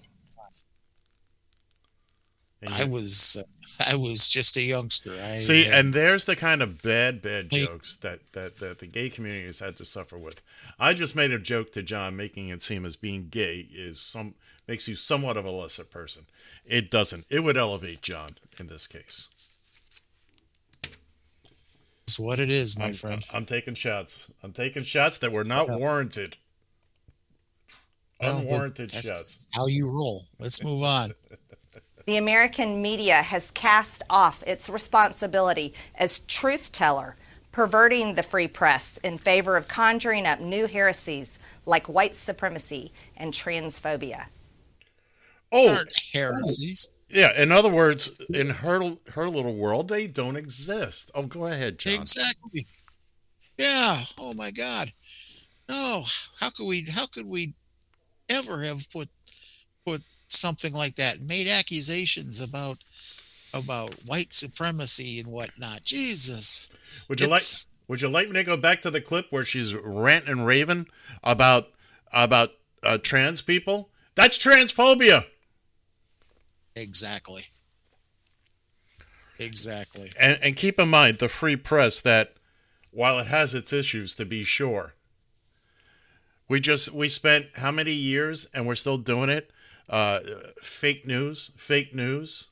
[2.62, 3.42] And I was
[3.86, 5.12] I was just a youngster.
[5.12, 8.88] I See, had- and there's the kind of bad, bad jokes that, that, that the
[8.88, 10.42] gay community has had to suffer with.
[10.80, 14.34] I just made a joke to John, making it seem as being gay is some
[14.68, 16.26] makes you somewhat of a lesser person.
[16.66, 17.26] It doesn't.
[17.30, 19.30] It would elevate John in this case.
[22.04, 23.24] it's what it is, my I'm, friend.
[23.34, 24.32] I'm taking shots.
[24.44, 26.38] I'm taking shots that were not warranted.
[28.20, 29.48] Well, Unwarranted that's shots.
[29.54, 30.26] How you roll.
[30.40, 31.14] Let's move on.
[32.08, 37.18] The American media has cast off its responsibility as truth teller,
[37.52, 43.34] perverting the free press in favor of conjuring up new heresies like white supremacy and
[43.34, 44.28] transphobia.
[45.52, 46.94] Oh, Aren't heresies.
[47.10, 47.34] yeah.
[47.42, 51.12] In other words, in her her little world, they don't exist.
[51.14, 51.96] Oh, go ahead, John.
[51.96, 52.66] Exactly.
[53.58, 54.00] Yeah.
[54.18, 54.92] Oh my God.
[55.68, 56.06] No.
[56.40, 56.86] How could we?
[56.90, 57.54] How could we
[58.30, 59.10] ever have put
[59.86, 61.22] put something like that?
[61.22, 62.80] Made accusations about
[63.54, 65.84] about white supremacy and whatnot.
[65.84, 66.70] Jesus.
[67.10, 67.42] Would you like
[67.88, 70.88] Would you like me to go back to the clip where she's ranting and raving
[71.24, 71.70] about
[72.14, 72.52] about
[72.84, 73.90] uh, trans people?
[74.16, 75.26] That's transphobia.
[76.76, 77.46] Exactly.
[79.40, 80.12] Exactly.
[80.20, 82.34] And, and keep in mind the free press that
[82.92, 84.94] while it has its issues to be sure,
[86.50, 89.52] we just we spent how many years and we're still doing it?
[89.90, 90.20] Uh,
[90.62, 92.48] fake news, fake news.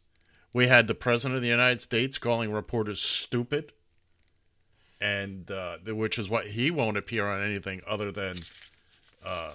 [0.54, 3.74] We had the president of the United States calling reporters stupid,
[5.02, 8.38] and uh, which is what he won't appear on anything other than
[9.26, 9.52] uh,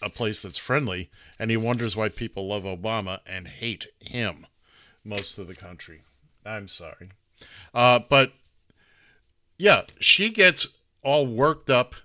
[0.00, 4.46] a place that's friendly, and he wonders why people love Obama and hate him,
[5.04, 6.00] most of the country.
[6.46, 7.10] I'm sorry,
[7.74, 8.32] uh, but
[9.58, 11.96] yeah, she gets all worked up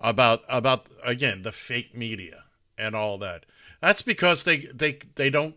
[0.00, 2.44] about about again the fake media
[2.76, 3.44] and all that.
[3.80, 5.54] That's because they they they don't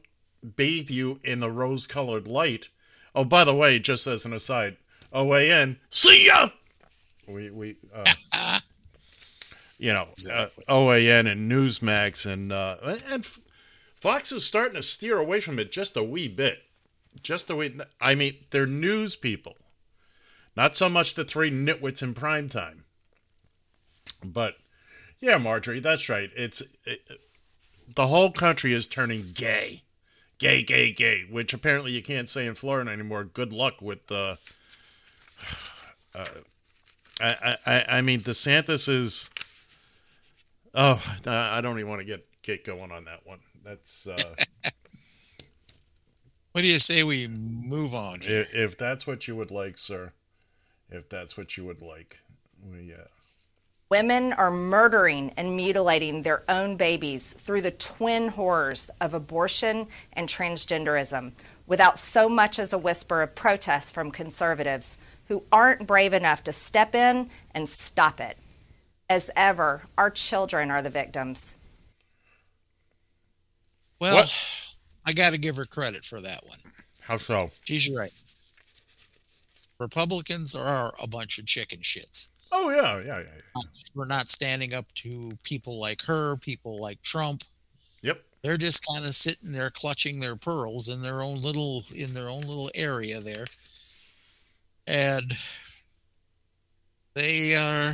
[0.55, 2.69] bathe you in the rose-colored light.
[3.13, 4.77] Oh, by the way, just as an aside,
[5.13, 6.49] OAN, see ya.
[7.27, 8.05] We we uh,
[9.77, 12.77] you know uh, OAN and Newsmax and uh,
[13.09, 13.25] and
[13.95, 16.63] Fox is starting to steer away from it just a wee bit.
[17.21, 19.57] Just the way I mean, they're news people,
[20.55, 22.85] not so much the three nitwits in prime time.
[24.23, 24.55] But
[25.19, 26.29] yeah, Marjorie, that's right.
[26.35, 27.01] It's it,
[27.95, 29.83] the whole country is turning gay,
[30.37, 33.23] gay, gay, gay, which apparently you can't say in Florida anymore.
[33.23, 34.37] Good luck with the.
[36.13, 36.25] Uh,
[37.21, 39.29] I, I I mean DeSantis is.
[40.75, 43.39] Oh, I don't even want to get get going on that one.
[43.63, 44.17] That's uh,
[46.51, 48.19] What do you say we move on?
[48.21, 48.41] Here?
[48.41, 50.11] if, if that's what you would like, sir.
[50.89, 52.19] If that's what you would like,
[52.61, 53.05] we uh,
[53.91, 60.29] Women are murdering and mutilating their own babies through the twin horrors of abortion and
[60.29, 61.33] transgenderism
[61.67, 66.53] without so much as a whisper of protest from conservatives who aren't brave enough to
[66.53, 68.37] step in and stop it.
[69.09, 71.57] As ever, our children are the victims.
[73.99, 74.75] Well, What?
[75.05, 76.59] I got to give her credit for that one.
[77.01, 77.51] how so?
[77.65, 78.13] She's right.
[79.81, 82.30] Republicans are a bunch of chicken shits.
[82.51, 83.41] Oh yeah, yeah, yeah.
[83.55, 83.61] yeah.
[83.95, 87.43] We're not standing up to people like her, people like Trump.
[88.01, 88.21] Yep.
[88.41, 92.29] They're just kind of sitting there clutching their pearls in their own little in their
[92.29, 93.45] own little area there.
[94.87, 95.31] And
[97.13, 97.93] they are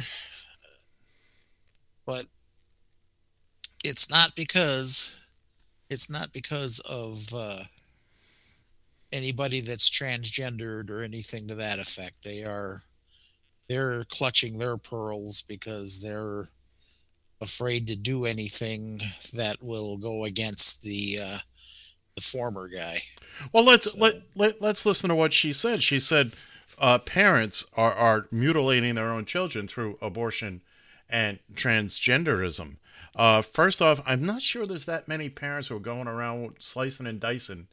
[2.08, 2.26] but
[3.84, 5.22] it's not because
[5.90, 7.64] it's not because of uh,
[9.12, 12.24] anybody that's transgendered or anything to that effect.
[12.24, 12.82] They are
[13.68, 16.50] they're clutching their pearls because they're
[17.42, 19.00] afraid to do anything
[19.34, 21.38] that will go against the uh,
[22.16, 23.04] the former guy.
[23.54, 25.84] Well, let's let, let let's listen to what she said.
[25.84, 26.32] She said
[26.80, 30.62] uh, parents are are mutilating their own children through abortion
[31.10, 32.78] and transgenderism.
[33.16, 37.08] Uh, first off, I'm not sure there's that many parents who are going around slicing
[37.08, 37.68] and dicing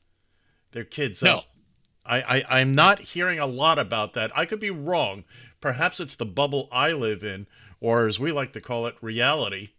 [0.73, 1.39] their kids No.
[1.39, 1.45] up.
[2.07, 4.31] I, I, I'm not hearing a lot about that.
[4.37, 5.25] I could be wrong.
[5.61, 7.47] Perhaps it's the bubble I live in,
[7.81, 9.71] or as we like to call it, reality.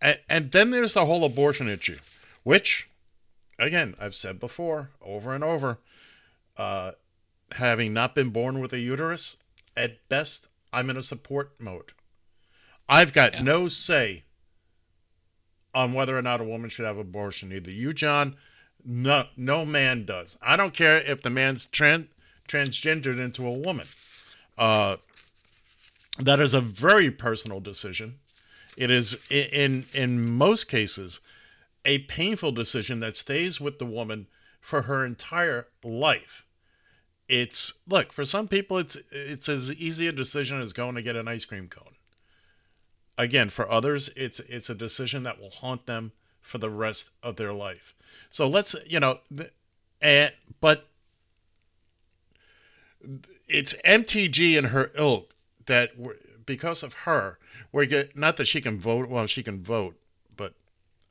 [0.00, 1.98] And, and then there's the whole abortion issue,
[2.44, 2.88] which,
[3.58, 5.78] again, I've said before, over and over,
[6.56, 6.92] uh,
[7.56, 9.38] having not been born with a uterus,
[9.76, 11.92] at best, I'm in a support mode.
[12.88, 14.24] I've got no say
[15.74, 17.52] on whether or not a woman should have abortion.
[17.52, 18.36] Either you, John,
[18.90, 20.38] no, no man does.
[20.40, 22.06] I don't care if the man's trans
[22.48, 23.86] transgendered into a woman.
[24.56, 24.96] Uh,
[26.18, 28.18] that is a very personal decision.
[28.78, 31.20] It is in in most cases
[31.84, 34.26] a painful decision that stays with the woman
[34.58, 36.46] for her entire life.
[37.28, 41.14] It's look for some people it's it's as easy a decision as going to get
[41.14, 41.96] an ice cream cone.
[43.18, 47.36] Again, for others, it's it's a decision that will haunt them for the rest of
[47.36, 47.94] their life.
[48.30, 49.52] So let's you know, th-
[50.02, 50.88] eh, but
[53.48, 55.34] it's MTG and her ilk
[55.66, 55.90] that
[56.44, 57.38] because of her,
[57.72, 59.08] we're get not that she can vote.
[59.08, 59.96] Well, she can vote,
[60.36, 60.54] but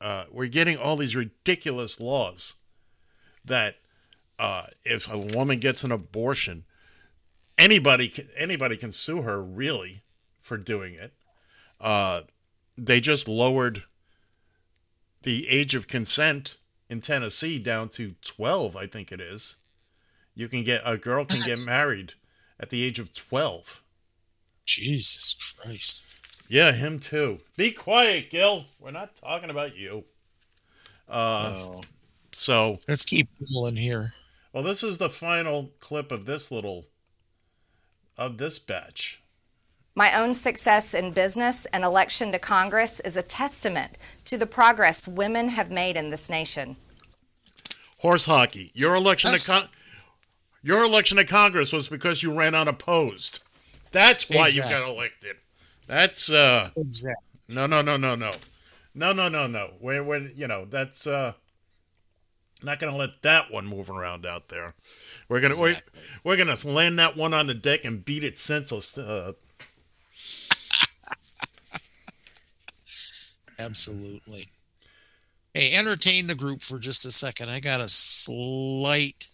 [0.00, 2.54] uh, we're getting all these ridiculous laws
[3.44, 3.76] that
[4.38, 6.64] uh, if a woman gets an abortion,
[7.56, 10.02] anybody can, anybody can sue her really
[10.40, 11.12] for doing it.
[11.80, 12.22] Uh,
[12.76, 13.84] they just lowered
[15.22, 16.57] the age of consent
[16.88, 19.56] in Tennessee down to 12, I think it is.
[20.34, 22.14] You can get a girl can get married
[22.60, 23.82] at the age of 12.
[24.64, 26.04] Jesus Christ.
[26.48, 27.40] Yeah, him too.
[27.56, 28.66] Be quiet, Gil.
[28.80, 30.04] We're not talking about you.
[31.08, 31.80] Uh,
[32.32, 34.10] so, let's keep rolling here.
[34.52, 36.86] well, this is the final clip of this little
[38.16, 39.20] of this batch.
[39.98, 45.08] My own success in business and election to Congress is a testament to the progress
[45.08, 46.76] women have made in this nation.
[47.98, 48.70] Horse hockey.
[48.74, 49.68] Your election to con-
[50.62, 53.42] your election to Congress was because you ran unopposed.
[53.90, 54.72] That's why Exactly.
[54.72, 55.36] you got elected.
[55.88, 57.24] That's uh Exactly.
[57.48, 58.34] no no no no no.
[58.94, 59.72] No no no no.
[59.80, 61.32] We're, we're you know, that's uh
[62.62, 64.74] not gonna let that one move around out there.
[65.28, 66.00] We're gonna Exactly.
[66.22, 68.96] we're, we're gonna land that one on the deck and beat it senseless.
[68.96, 69.32] Uh,
[73.58, 74.48] Absolutely.
[75.54, 77.50] Hey, entertain the group for just a second.
[77.50, 79.28] I got a slight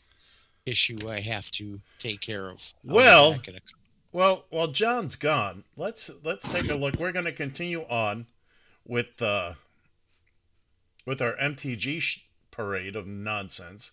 [0.65, 2.73] issue I have to take care of.
[2.89, 3.61] I'll Well- a-
[4.13, 7.01] Well, while John's gone, let's let's take a look.
[7.01, 8.27] We're going to continue on
[8.87, 9.55] with uh,
[11.05, 12.21] with our MTG sh-
[12.53, 13.91] parade of nonsense,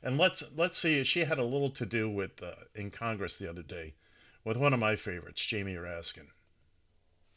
[0.00, 1.02] and let's let's see.
[1.02, 3.94] She had a little to do with uh, in Congress the other day
[4.44, 6.28] with one of my favorites, Jamie Raskin.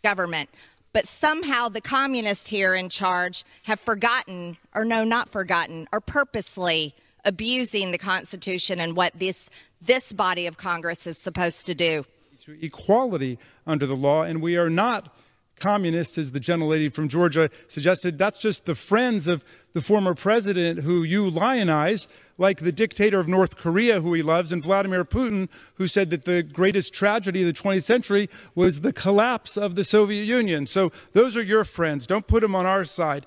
[0.03, 0.51] government.
[0.97, 6.95] But somehow the communists here in charge have forgotten, or no, not forgotten, are purposely
[7.23, 12.03] abusing the Constitution and what this this body of Congress is supposed to do.
[12.45, 15.15] to equality under the law, and we are not
[15.59, 18.17] communists, as the gentlelady from Georgia suggested.
[18.17, 19.43] That's just the friends of
[19.73, 24.51] the former president who you lionize, like the dictator of North Korea, who he loves,
[24.51, 28.93] and Vladimir Putin, who said that the greatest tragedy of the 20th century was the
[28.93, 30.67] collapse of the Soviet Union.
[30.67, 32.07] So those are your friends.
[32.07, 33.25] Don't put them on our side.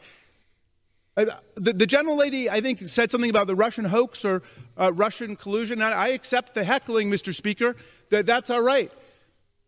[1.16, 1.26] Uh,
[1.56, 4.42] The, the general lady, I think, said something about the Russian hoax or
[4.78, 5.82] uh, Russian collusion.
[5.82, 7.34] I, I accept the heckling, Mr.
[7.34, 7.76] Speaker.
[8.10, 8.90] That that's all right.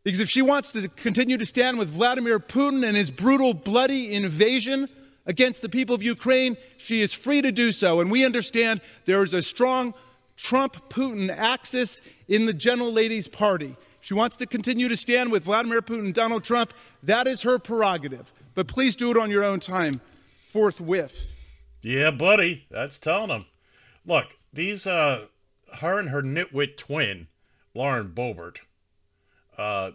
[0.05, 4.13] Because if she wants to continue to stand with Vladimir Putin and his brutal, bloody
[4.13, 4.89] invasion
[5.27, 8.01] against the people of Ukraine, she is free to do so.
[8.01, 9.95] And we understand there is a strong
[10.37, 13.77] Trump Putin axis in the General Lady's party.
[14.01, 16.75] She wants to continue to stand with Vladimir Putin Donald Trump.
[17.05, 18.33] That is her prerogative.
[18.55, 20.01] But please do it on your own time,
[20.53, 21.31] forthwith.
[21.83, 23.47] Yeah, buddy, that's telling him.
[24.05, 25.27] Look, these uh,
[25.75, 27.29] her and her nitwit twin
[27.75, 28.59] Lauren Boebert,
[29.59, 29.93] uh,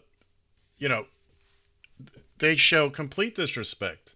[0.78, 1.06] you know,
[2.40, 4.16] they show complete disrespect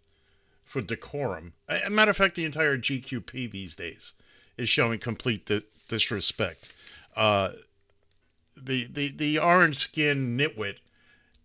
[0.64, 1.54] for decorum.
[1.68, 4.14] A matter of fact, the entire GQP these days
[4.58, 6.72] is showing complete di- disrespect.
[7.16, 7.52] Uh,
[8.56, 10.78] the the the orange skin nitwit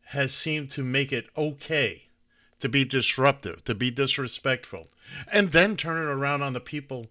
[0.06, 2.04] has seemed to make it okay
[2.60, 4.88] to be disruptive, to be disrespectful,
[5.32, 7.08] and then turn it around on the people.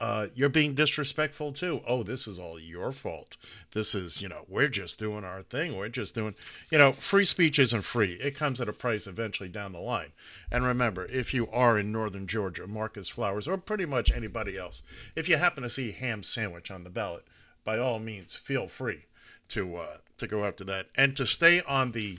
[0.00, 1.80] Uh, you're being disrespectful too.
[1.86, 3.36] Oh, this is all your fault.
[3.72, 5.76] This is, you know, we're just doing our thing.
[5.76, 6.34] We're just doing,
[6.70, 8.14] you know, free speech isn't free.
[8.14, 10.12] It comes at a price eventually down the line.
[10.50, 14.82] And remember, if you are in northern Georgia, Marcus Flowers, or pretty much anybody else,
[15.14, 17.24] if you happen to see ham sandwich on the ballot,
[17.62, 19.04] by all means, feel free
[19.48, 22.18] to uh, to go after that and to stay on the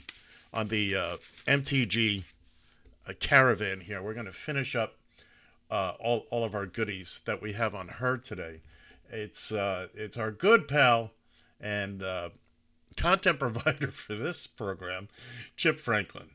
[0.52, 1.16] on the uh,
[1.46, 2.24] MTG
[3.08, 4.02] uh, caravan here.
[4.02, 4.94] We're going to finish up
[5.70, 8.60] uh, all all of our goodies that we have on her today.
[9.10, 11.12] It's uh, it's our good pal
[11.60, 12.30] and uh,
[12.96, 15.08] content provider for this program,
[15.56, 16.30] Chip Franklin.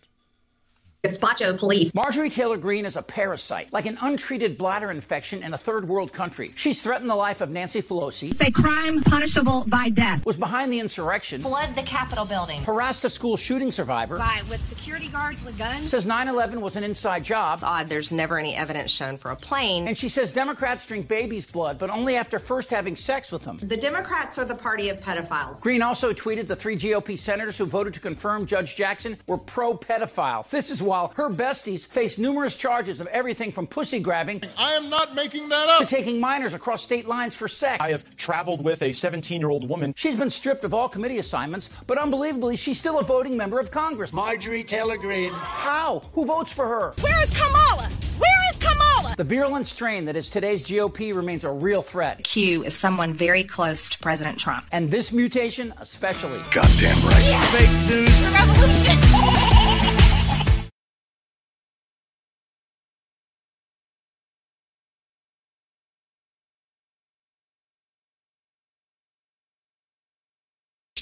[1.11, 1.91] Gazpacho police.
[1.95, 6.13] Marjorie Taylor Greene is a parasite, like an untreated bladder infection in a third world
[6.13, 6.51] country.
[6.55, 8.29] She's threatened the life of Nancy Pelosi.
[8.29, 10.23] It's a crime punishable by death.
[10.27, 11.41] Was behind the insurrection.
[11.41, 12.61] Flood the Capitol building.
[12.61, 14.17] Harassed a school shooting survivor.
[14.17, 15.89] By with security guards with guns.
[15.89, 17.55] Says 9/11 was an inside job.
[17.55, 17.89] It's odd.
[17.89, 19.87] There's never any evidence shown for a plane.
[19.87, 23.57] And she says Democrats drink babies' blood, but only after first having sex with them.
[23.63, 25.61] The Democrats are the party of pedophiles.
[25.61, 29.75] Greene also tweeted the three GOP senators who voted to confirm Judge Jackson were pro
[29.75, 30.47] pedophile.
[30.51, 34.43] This is while her besties face numerous charges of everything from pussy grabbing.
[34.57, 35.79] I am not making that up.
[35.79, 37.81] To taking minors across state lines for sex.
[37.81, 39.93] I have traveled with a 17 year old woman.
[39.95, 43.71] She's been stripped of all committee assignments, but unbelievably, she's still a voting member of
[43.71, 44.11] Congress.
[44.11, 45.31] Marjorie Taylor Greene.
[45.31, 46.03] How?
[46.11, 46.93] Who votes for her?
[46.99, 47.87] Where is Kamala?
[48.17, 49.15] Where is Kamala?
[49.15, 52.21] The virulent strain that is today's GOP remains a real threat.
[52.25, 54.65] Q is someone very close to President Trump.
[54.73, 56.41] And this mutation, especially.
[56.51, 57.25] Goddamn right.
[57.25, 57.41] Yeah.
[57.45, 58.19] Fake news.
[58.19, 59.10] The revolution.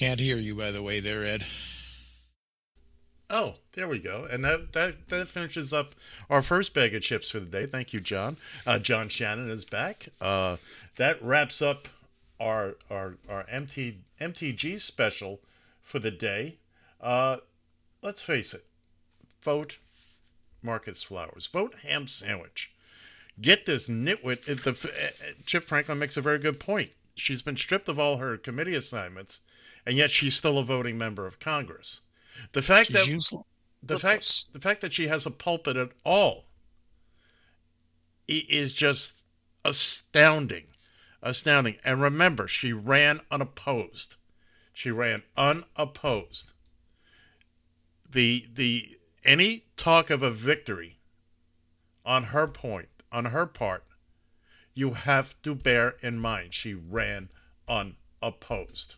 [0.00, 1.44] Can't hear you, by the way, there, Ed.
[3.28, 4.24] Oh, there we go.
[4.24, 5.94] And that, that, that finishes up
[6.30, 7.66] our first bag of chips for the day.
[7.66, 8.38] Thank you, John.
[8.66, 10.08] Uh, John Shannon is back.
[10.18, 10.56] Uh,
[10.96, 11.86] that wraps up
[12.40, 15.40] our our, our MT, MTG special
[15.82, 16.56] for the day.
[16.98, 17.36] Uh,
[18.02, 18.64] let's face it.
[19.42, 19.76] Vote
[20.62, 21.46] Marcus Flowers.
[21.46, 22.72] Vote Ham Sandwich.
[23.38, 24.46] Get this nitwit.
[24.46, 26.92] The, uh, Chip Franklin makes a very good point.
[27.14, 29.42] She's been stripped of all her committee assignments,
[29.90, 32.02] and yet she's still a voting member of Congress.
[32.52, 33.44] The fact She's that useless.
[33.82, 36.44] the fact the fact that she has a pulpit at all
[38.28, 39.26] is just
[39.64, 40.68] astounding
[41.20, 44.14] astounding and remember she ran unopposed
[44.72, 46.52] she ran unopposed
[48.08, 50.98] the the any talk of a victory
[52.06, 53.82] on her point on her part
[54.72, 57.28] you have to bear in mind she ran
[57.68, 58.94] unopposed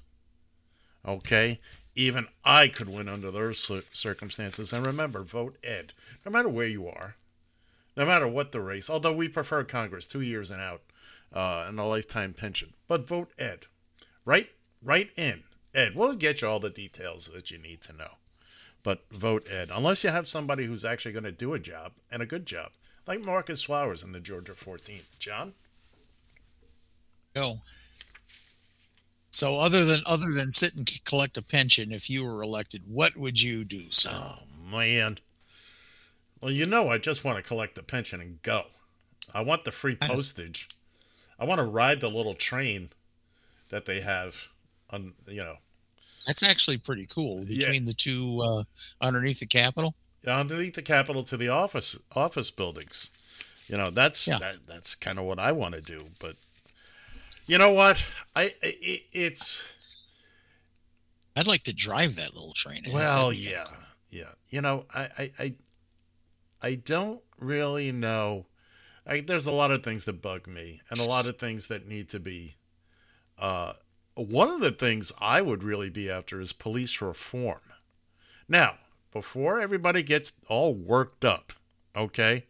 [1.07, 1.59] okay
[1.95, 4.73] even I could win under those circumstances.
[4.73, 5.93] And remember, vote Ed.
[6.25, 7.17] No matter where you are,
[7.97, 10.83] no matter what the race, although we prefer Congress, two years and out,
[11.33, 12.73] uh, and a lifetime pension.
[12.89, 13.67] But vote Ed.
[14.25, 14.51] Right,
[14.83, 15.43] right in.
[15.75, 18.17] Ed, we'll get you all the details that you need to know.
[18.83, 19.71] But vote Ed.
[19.73, 22.73] Unless you have somebody who's actually going to do a job, and a good job,
[23.07, 25.19] like Marcus Flowers in the Georgia 14th.
[25.19, 25.55] John?
[27.35, 27.57] No.
[29.33, 33.17] So other than other than sit and collect a pension, if you were elected, what
[33.17, 34.15] would you do, son?
[34.15, 35.19] Oh, man.
[36.41, 38.65] Well, you know, I just want to collect the pension and go.
[39.33, 40.69] I want the free postage.
[41.39, 42.91] I want to ride the little train
[43.71, 44.49] that they have
[44.91, 45.57] on, you know,
[46.27, 47.45] That's actually pretty cool.
[47.49, 47.59] Yeah.
[47.67, 48.65] Between the two uh,
[49.01, 49.95] underneath the Capitol.
[50.27, 53.11] underneath the Capitol to the office office buildings.
[53.67, 54.39] You know, that's Yeah.
[54.39, 56.05] that, that's kind of what I want to do.
[56.21, 56.37] But
[57.47, 58.03] you know what?
[58.35, 59.77] I it, it's
[61.37, 62.83] I'd like to drive that little train.
[62.93, 63.67] well, yeah,
[64.09, 64.33] yeah.
[64.51, 65.55] You know, I I I,
[66.63, 68.47] I don't really know.
[69.07, 71.89] I, there's a lot of things that bug me, and a lot of things that
[71.89, 72.57] need to be.
[73.39, 73.73] Uh,
[74.15, 77.63] one of the things I would really be after is police reform.
[78.49, 78.77] Now,
[79.11, 81.53] before everybody gets all worked up,
[81.97, 82.47] okay?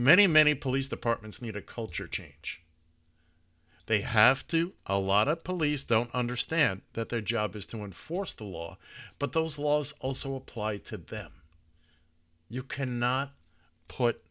[0.00, 2.62] Many, many police departments need a culture change.
[3.84, 4.72] They have to.
[4.86, 8.78] A lot of police don't understand that their job is to enforce the law,
[9.18, 11.32] but those laws also apply to them.
[12.48, 13.32] You cannot
[13.88, 14.24] put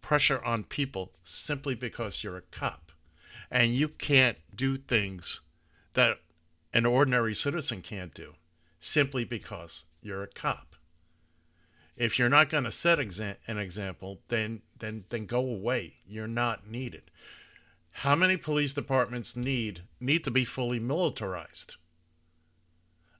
[0.00, 2.92] pressure on people simply because you're a cop.
[3.50, 5.40] and you can't do things
[5.94, 6.20] that
[6.72, 8.34] an ordinary citizen can't do
[8.78, 10.73] simply because you're a cop.
[11.96, 15.96] If you're not going to set exa- an example, then then then go away.
[16.04, 17.10] You're not needed.
[17.98, 21.76] How many police departments need need to be fully militarized?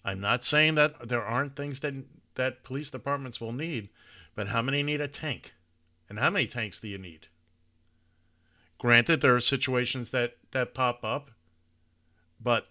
[0.04, 1.94] I'm not saying that there aren't things that
[2.34, 3.90] that police departments will need,
[4.34, 5.54] but how many need a tank?
[6.08, 7.28] And how many tanks do you need?
[8.78, 11.30] Granted, there are situations that that pop up,
[12.40, 12.68] but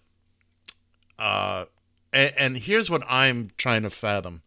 [1.18, 1.64] uh,
[2.12, 4.42] and, and here's what I'm trying to fathom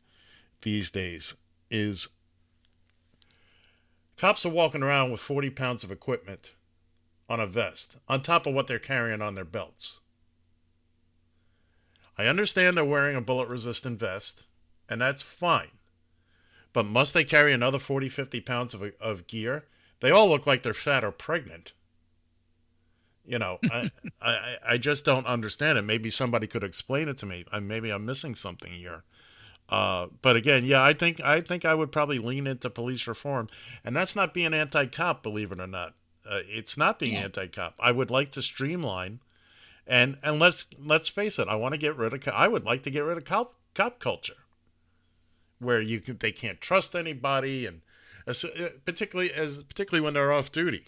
[0.62, 1.36] these days
[1.70, 2.10] is
[4.18, 6.54] cops are walking around with 40 pounds of equipment
[7.30, 10.02] on a vest on top of what they're carrying on their belts.
[12.18, 14.48] I understand they're wearing a bullet resistant vest,
[14.90, 15.72] and that's fine.
[16.74, 19.66] But must they carry another 40, 50 pounds of, of gear?
[20.00, 21.74] They all look like they're fat or pregnant.
[23.26, 23.90] You know, I,
[24.22, 25.84] I, I just don't understand it.
[25.84, 27.46] Maybe somebody could explain it to me.
[27.52, 29.04] I, maybe I'm missing something here.
[29.70, 33.50] Uh, but again, yeah, I think I think I would probably lean into police reform,
[33.84, 35.94] and that's not being anti-cop, believe it or not.
[36.30, 37.22] Uh, it's not being yeah.
[37.22, 37.76] anti-cop.
[37.80, 39.20] I would like to streamline,
[39.86, 41.50] and and let's let's face it.
[41.50, 42.28] I want to get rid of.
[42.34, 44.38] I would like to get rid of cop cop culture,
[45.60, 47.82] where you can they can't trust anybody, and
[48.26, 48.34] uh,
[48.86, 50.86] particularly as particularly when they're off duty,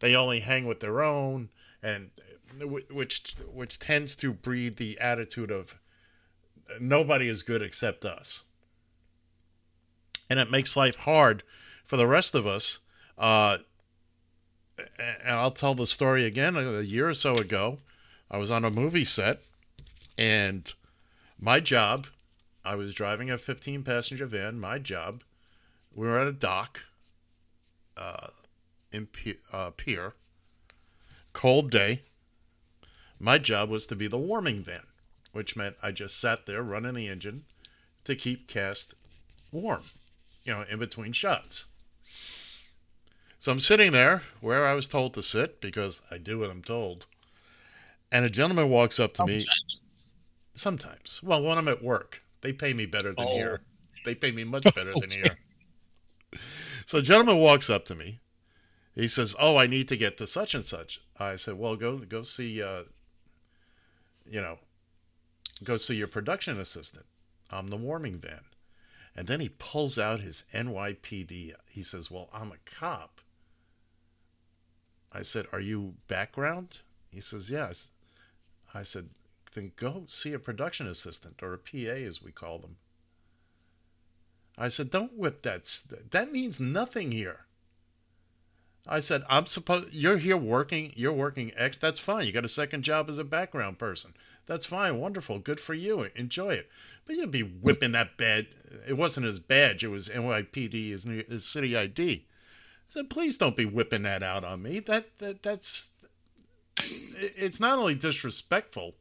[0.00, 1.48] they only hang with their own,
[1.82, 2.10] and
[2.60, 5.78] uh, which which tends to breed the attitude of
[6.80, 8.44] nobody is good except us.
[10.28, 11.42] And it makes life hard
[11.84, 12.78] for the rest of us.
[13.18, 13.58] Uh,
[14.98, 16.56] and I'll tell the story again.
[16.56, 17.78] A year or so ago,
[18.30, 19.40] I was on a movie set,
[20.16, 20.72] and
[21.38, 22.06] my job,
[22.64, 24.58] I was driving a 15 passenger van.
[24.58, 25.22] My job,
[25.94, 26.86] we were at a dock
[27.96, 28.28] uh,
[28.90, 30.14] in P- uh, Pier,
[31.32, 32.02] cold day.
[33.20, 34.82] My job was to be the warming van
[35.32, 37.44] which meant I just sat there running the engine
[38.04, 38.94] to keep cast
[39.50, 39.82] warm,
[40.44, 41.66] you know, in between shots.
[43.38, 46.62] So I'm sitting there where I was told to sit because I do what I'm
[46.62, 47.06] told.
[48.12, 49.46] And a gentleman walks up to sometimes.
[49.46, 49.80] me.
[50.54, 51.20] Sometimes.
[51.22, 53.34] Well, when I'm at work, they pay me better than oh.
[53.34, 53.60] here.
[54.04, 55.22] They pay me much better than here.
[56.84, 58.20] So a gentleman walks up to me.
[58.94, 61.96] He says, "Oh, I need to get to such and such." I said, "Well, go
[61.98, 62.82] go see, uh,
[64.28, 64.58] you know,
[65.64, 67.06] go see your production assistant.
[67.50, 68.40] I'm the warming van.
[69.14, 71.52] And then he pulls out his NYPD.
[71.70, 73.20] He says, Well, I'm a cop.
[75.12, 76.78] I said, Are you background?
[77.10, 77.90] He says, Yes.
[78.74, 79.10] I said,
[79.54, 82.76] Then go see a production assistant or a PA, as we call them.
[84.56, 85.64] I said, Don't whip that.
[86.10, 87.46] That means nothing here.
[88.86, 92.26] I said, I'm supposed you're here working, you're working X, that's fine.
[92.26, 94.14] You got a second job as a background person.
[94.46, 96.08] That's fine, wonderful, good for you.
[96.16, 96.70] Enjoy it.
[97.06, 98.48] But you'd be whipping that bad.
[98.88, 99.84] It wasn't his badge.
[99.84, 102.24] It was NYPD, his, his city ID.
[102.24, 102.28] I
[102.88, 104.80] said, please don't be whipping that out on me.
[104.80, 105.90] That, that that's.
[106.78, 108.94] It's not only disrespectful,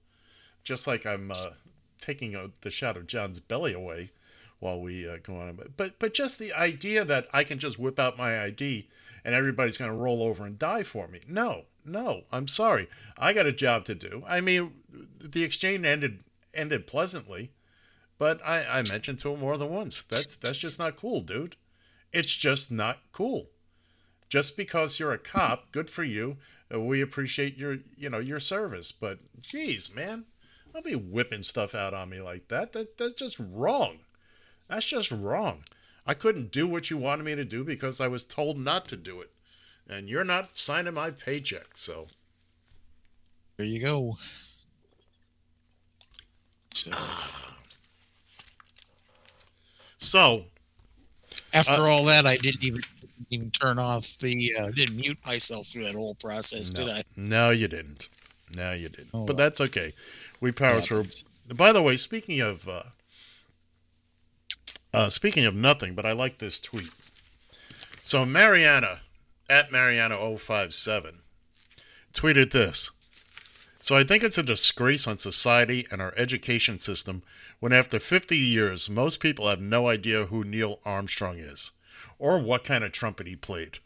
[0.64, 1.52] just like I'm uh,
[2.00, 4.12] taking a, the shot of John's belly away
[4.60, 5.60] while we uh, go on.
[5.76, 8.88] But but just the idea that I can just whip out my ID
[9.26, 11.22] and everybody's going to roll over and die for me.
[11.28, 12.88] No, no, I'm sorry.
[13.18, 14.24] I got a job to do.
[14.28, 14.74] I mean,
[15.20, 16.24] the exchange ended
[16.54, 17.52] ended pleasantly,
[18.18, 20.02] but I, I mentioned to him more than once.
[20.04, 21.56] That's that's just not cool, dude.
[22.12, 23.50] It's just not cool.
[24.30, 26.38] Just because you're a cop, good for you.
[26.70, 30.26] We appreciate your you know your service, but geez, man,
[30.74, 32.74] don't be whipping stuff out on me like that.
[32.74, 34.00] That that's just wrong.
[34.70, 35.64] That's just wrong.
[36.08, 38.98] I couldn't do what you wanted me to do because I was told not to
[38.98, 39.32] do it
[39.92, 41.76] and you're not signing my paycheck.
[41.76, 42.08] So
[43.58, 44.16] there you go.
[46.74, 46.92] So,
[49.98, 50.46] so
[51.54, 52.82] after uh, all that, I didn't even
[53.30, 57.04] even turn off the uh, didn't mute myself through that whole process, no, did I?
[57.16, 58.08] No, you didn't.
[58.56, 59.10] No, you didn't.
[59.14, 59.92] Oh, but that's okay.
[60.40, 61.06] We power through.
[61.54, 62.84] By the way, speaking of uh,
[64.94, 66.90] uh, speaking of nothing, but I like this tweet.
[68.04, 69.02] So Mariana
[69.52, 71.16] at Mariano057
[72.14, 72.92] tweeted this.
[73.82, 77.22] So I think it's a disgrace on society and our education system
[77.60, 81.72] when after 50 years, most people have no idea who Neil Armstrong is
[82.18, 83.80] or what kind of trumpet he played.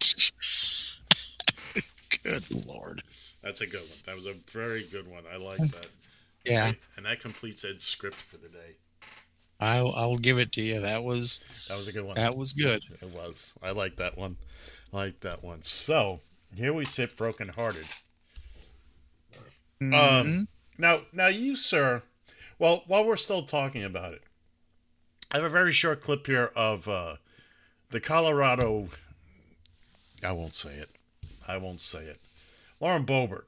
[2.22, 3.02] good lord.
[3.42, 3.98] That's a good one.
[4.06, 5.24] That was a very good one.
[5.30, 5.88] I like that.
[6.46, 6.72] Yeah.
[6.96, 8.76] And that completes Ed's script for the day.
[9.60, 10.80] I'll I'll give it to you.
[10.80, 12.16] That was that was a good one.
[12.16, 12.84] That was good.
[13.00, 13.54] It was.
[13.62, 14.36] I like that one.
[14.92, 15.62] like that one.
[15.62, 16.20] So
[16.54, 17.86] here we sit, brokenhearted.
[19.80, 19.94] Mm-hmm.
[19.94, 20.48] Um,
[20.78, 22.02] now, now you, sir.
[22.58, 24.22] Well, while we're still talking about it,
[25.32, 27.16] I have a very short clip here of uh,
[27.90, 28.88] the Colorado.
[30.24, 30.90] I won't say it.
[31.46, 32.20] I won't say it.
[32.80, 33.44] Lauren Boebert,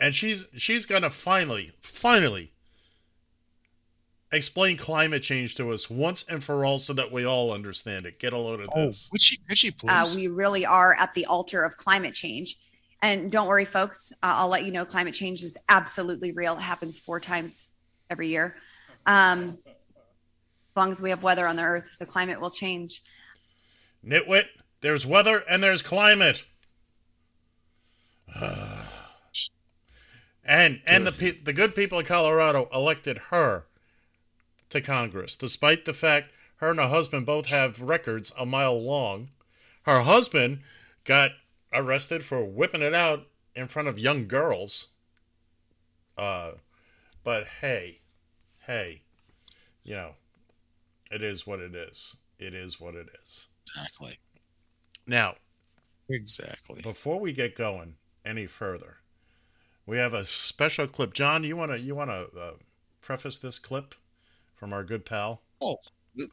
[0.00, 2.52] and she's she's gonna finally, finally
[4.34, 8.18] explain climate change to us once and for all, so that we all understand it.
[8.18, 9.08] Get a load of Oh, this.
[9.12, 9.90] would she, would she please?
[9.90, 12.56] Uh, we really are at the altar of climate change.
[13.02, 14.12] And don't worry, folks.
[14.22, 16.54] Uh, I'll let you know climate change is absolutely real.
[16.54, 17.68] It happens four times
[18.08, 18.56] every year.
[19.06, 23.02] Um, as long as we have weather on the earth, the climate will change.
[24.04, 24.46] Nitwit,
[24.80, 26.44] there's weather and there's climate.
[30.44, 33.66] and and the pe- the good people of Colorado elected her
[34.74, 39.28] to Congress, despite the fact her and her husband both have records a mile long.
[39.82, 40.60] Her husband
[41.04, 41.32] got
[41.72, 44.88] arrested for whipping it out in front of young girls.
[46.16, 46.52] Uh,
[47.22, 48.00] but hey,
[48.66, 49.02] hey,
[49.82, 50.14] you know,
[51.10, 52.16] it is what it is.
[52.38, 53.48] It is what it is.
[53.62, 54.18] Exactly.
[55.06, 55.34] Now,
[56.08, 56.82] exactly.
[56.82, 58.98] Before we get going any further,
[59.86, 61.12] we have a special clip.
[61.12, 62.52] John, you want to you want to uh,
[63.00, 63.94] preface this clip
[64.64, 65.42] from our good pal?
[65.60, 65.76] Oh,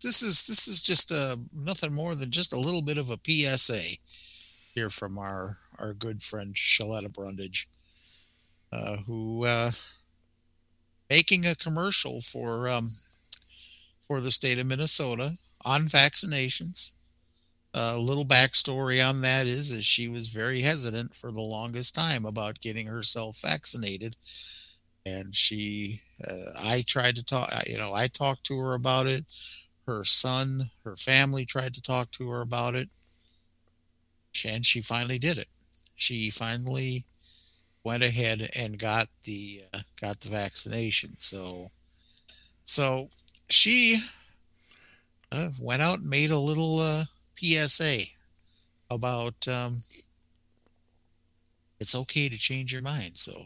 [0.02, 3.20] this is this is just uh, nothing more than just a little bit of a
[3.28, 3.98] PSA
[4.74, 7.68] here from our our good friend Shaletta Brundage,
[8.72, 9.72] uh, who uh,
[11.10, 12.88] making a commercial for um,
[14.00, 15.34] for the state of Minnesota
[15.66, 16.94] on vaccinations.
[17.74, 22.26] A little backstory on that is, is she was very hesitant for the longest time
[22.26, 24.16] about getting herself vaccinated,
[25.06, 29.26] and she, uh, I tried to talk, you know, I talked to her about it.
[29.88, 32.90] Her son, her family tried to talk to her about it,
[34.46, 35.48] and she finally did it.
[35.96, 37.06] She finally
[37.84, 41.18] went ahead and got the uh, got the vaccination.
[41.18, 41.72] So,
[42.64, 43.10] so
[43.50, 43.98] she
[45.32, 48.02] uh, went out and made a little uh, PSA
[48.90, 49.82] about um,
[51.80, 53.18] it's okay to change your mind.
[53.18, 53.46] So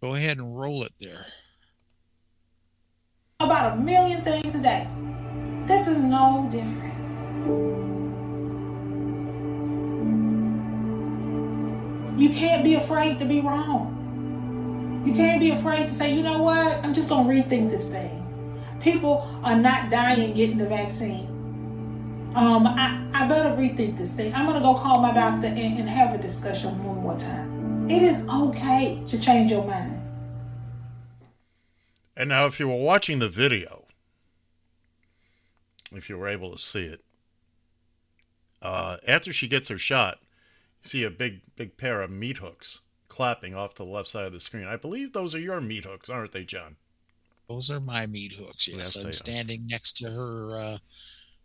[0.00, 1.26] go ahead and roll it there.
[3.40, 4.88] about a million things a day.
[5.66, 6.94] This is no different.
[12.18, 15.04] You can't be afraid to be wrong.
[15.06, 17.90] You can't be afraid to say, you know what, I'm just going to rethink this
[17.90, 18.22] thing.
[18.80, 21.26] People are not dying getting the vaccine.
[22.34, 24.34] Um, I, I better rethink this thing.
[24.34, 27.55] I'm going to go call my doctor and, and have a discussion one more time.
[27.88, 30.02] It is okay to change your mind.
[32.16, 33.84] And now, if you were watching the video,
[35.92, 37.04] if you were able to see it,
[38.62, 40.18] uh, after she gets her shot,
[40.82, 44.26] you see a big, big pair of meat hooks clapping off to the left side
[44.26, 44.66] of the screen.
[44.66, 46.76] I believe those are your meat hooks, aren't they, John?
[47.48, 48.66] Those are my meat hooks.
[48.66, 49.12] Yes, Yes, I'm are.
[49.12, 50.78] standing next to her uh,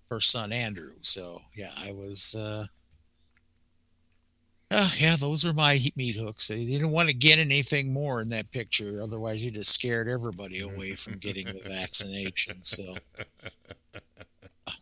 [0.10, 0.94] her son Andrew.
[1.02, 2.34] So yeah, I was.
[2.36, 2.66] Uh,
[4.72, 6.48] uh, yeah, those are my meat hooks.
[6.48, 10.62] They didn't want to get anything more in that picture, otherwise you'd have scared everybody
[10.62, 12.64] away from getting the vaccination.
[12.64, 12.96] So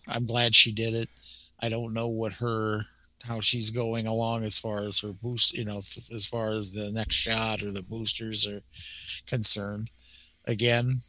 [0.07, 1.09] I'm glad she did it.
[1.59, 2.81] I don't know what her
[3.25, 6.91] how she's going along as far as her boost, you know, as far as the
[6.91, 8.61] next shot or the boosters are
[9.27, 9.89] concerned.
[10.45, 10.99] Again,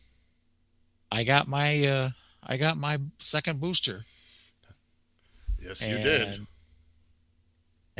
[1.12, 2.08] I got my uh
[2.42, 4.00] I got my second booster.
[5.58, 6.46] Yes, you did.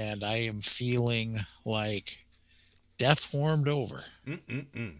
[0.01, 2.25] And- I am feeling like
[2.97, 4.05] death warmed over.
[4.27, 4.97] Mm-mm-mm.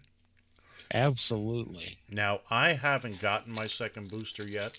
[0.93, 1.97] Absolutely.
[2.09, 4.77] Now, I haven't gotten my second booster yet.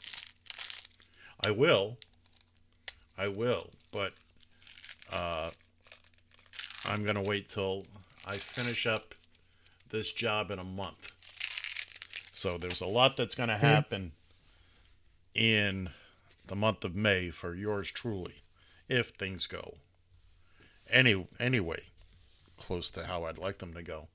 [1.41, 1.97] I will.
[3.19, 4.13] I will, but
[5.13, 5.51] uh,
[6.85, 7.87] I'm going to wait till
[8.27, 9.15] I finish up
[9.91, 11.13] this job in a month.
[12.33, 14.13] So there's a lot that's going to happen
[15.35, 15.91] in
[16.47, 18.43] the month of May for yours truly,
[18.89, 19.75] if things go
[20.91, 21.81] any anyway
[22.63, 24.09] close to how I'd like them to go.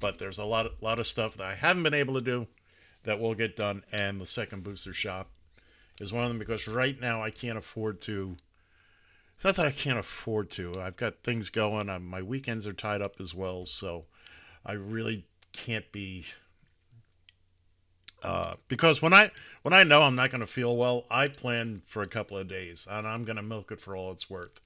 [0.00, 2.46] But there's a lot of, lot of stuff that I haven't been able to do
[3.04, 5.30] that will get done, and the second booster shop
[6.00, 8.36] is one of them because right now I can't afford to.
[9.34, 10.72] It's not that I can't afford to.
[10.80, 11.88] I've got things going.
[11.88, 14.04] i my weekends are tied up as well, so
[14.64, 16.26] I really can't be.
[18.20, 19.30] Uh, because when I
[19.62, 22.48] when I know I'm not going to feel well, I plan for a couple of
[22.48, 24.60] days, and I'm going to milk it for all it's worth.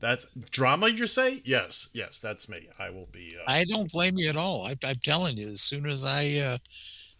[0.00, 1.42] That's drama, you say?
[1.44, 2.68] Yes, yes, that's me.
[2.78, 3.34] I will be.
[3.38, 4.64] Uh, I don't blame you at all.
[4.64, 6.58] I, I'm telling you, as soon as I uh,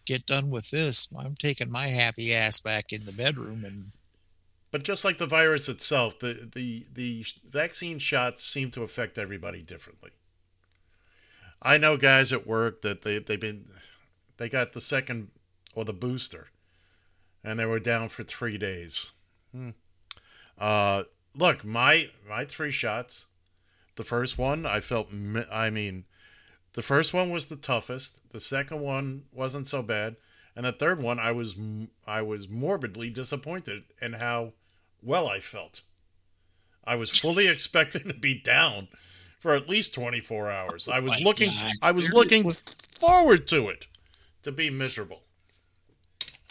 [0.05, 3.91] get done with this, I'm taking my happy ass back in the bedroom and
[4.71, 9.61] But just like the virus itself, the, the, the vaccine shots seem to affect everybody
[9.61, 10.11] differently.
[11.61, 13.65] I know guys at work that they, they've been
[14.37, 15.31] they got the second
[15.75, 16.47] or the booster
[17.43, 19.13] and they were down for three days.
[19.51, 19.71] Hmm.
[20.57, 21.03] Uh,
[21.39, 23.27] look, my my three shots.
[23.95, 25.09] The first one, I felt.
[25.51, 26.05] I mean,
[26.73, 28.31] the first one was the toughest.
[28.31, 30.17] The second one wasn't so bad,
[30.55, 31.59] and the third one, I was
[32.07, 34.53] I was morbidly disappointed in how
[35.01, 35.81] well I felt.
[36.83, 38.87] I was fully expecting to be down
[39.39, 40.87] for at least 24 hours.
[40.87, 43.87] I was oh my looking God, I was looking forward to it
[44.43, 45.23] to be miserable.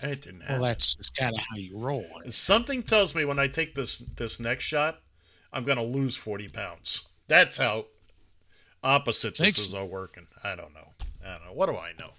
[0.02, 0.60] It didn't happen.
[0.60, 2.04] Well, that's just kind of how you roll.
[2.22, 5.00] And something tells me when I take this this next shot,
[5.52, 7.08] I'm gonna lose 40 pounds.
[7.26, 7.86] That's how
[8.82, 10.26] opposite this is all working.
[10.44, 10.88] I don't know.
[11.26, 11.52] I don't know.
[11.52, 12.12] What do I know?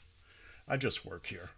[0.68, 1.50] I just work here.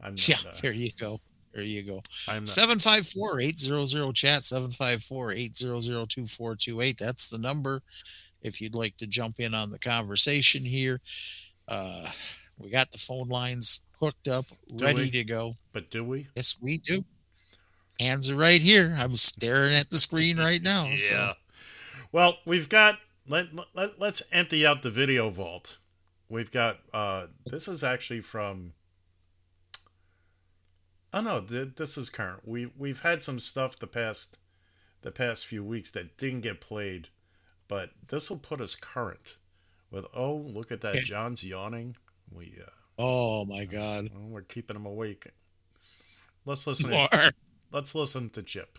[0.00, 1.20] I'm not, Yeah, uh, there you go.
[1.52, 2.02] There you go.
[2.28, 6.96] I'm not- 754 800 chat 754 800 2428.
[6.98, 7.82] That's the number
[8.42, 11.00] if you'd like to jump in on the conversation here.
[11.66, 12.06] Uh,
[12.58, 15.10] we got the phone lines hooked up, Do ready we?
[15.10, 15.56] to go.
[15.72, 16.28] But do we?
[16.34, 17.04] Yes, we do.
[17.98, 18.96] Hands are right here.
[18.98, 20.86] I'm staring at the screen right now.
[20.86, 20.96] Yeah.
[20.96, 21.32] So.
[22.12, 22.96] Well, we've got
[23.28, 25.78] let, let let's empty out the video vault.
[26.28, 28.72] We've got uh this is actually from
[31.12, 32.46] Oh no, th- this is current.
[32.46, 34.38] We we've had some stuff the past
[35.02, 37.08] the past few weeks that didn't get played,
[37.68, 39.36] but this will put us current.
[39.90, 41.96] With oh, look at that, John's yawning.
[42.32, 42.70] We uh
[43.02, 44.10] Oh my God.
[44.14, 45.26] well, we're keeping him awake.
[46.44, 46.90] Let's listen.
[46.90, 47.32] To,
[47.72, 48.78] let's listen to Chip.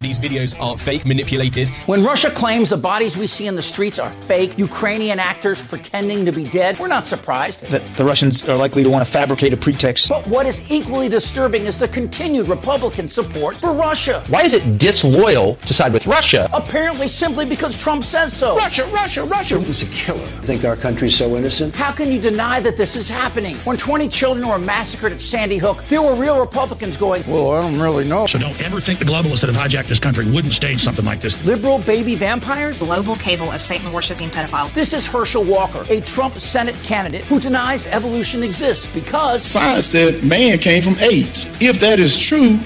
[0.00, 1.70] These videos are fake, manipulated.
[1.86, 6.26] When Russia claims the bodies we see in the streets are fake, Ukrainian actors pretending
[6.26, 7.62] to be dead, we're not surprised.
[7.70, 10.10] That the Russians are likely to want to fabricate a pretext.
[10.10, 14.22] But what is equally disturbing is the continued Republican support for Russia.
[14.28, 16.46] Why is it disloyal to side with Russia?
[16.52, 18.54] Apparently simply because Trump says so.
[18.54, 19.58] Russia, Russia, Russia.
[19.60, 20.26] He's a killer.
[20.44, 21.74] Think our country's so innocent?
[21.74, 23.56] How can you deny that this is happening?
[23.64, 27.62] When 20 children were massacred at Sandy Hook, there were real Republicans going, Well, I
[27.62, 28.26] don't really know.
[28.26, 31.20] So don't ever think the globalists that have hijacked this country wouldn't stage something like
[31.20, 31.44] this.
[31.46, 32.78] Liberal baby vampires?
[32.78, 34.72] Global cable of Satan worshipping pedophiles.
[34.72, 40.24] This is Herschel Walker, a Trump Senate candidate who denies evolution exists because Science said
[40.24, 41.46] man came from apes.
[41.60, 42.58] If that is true,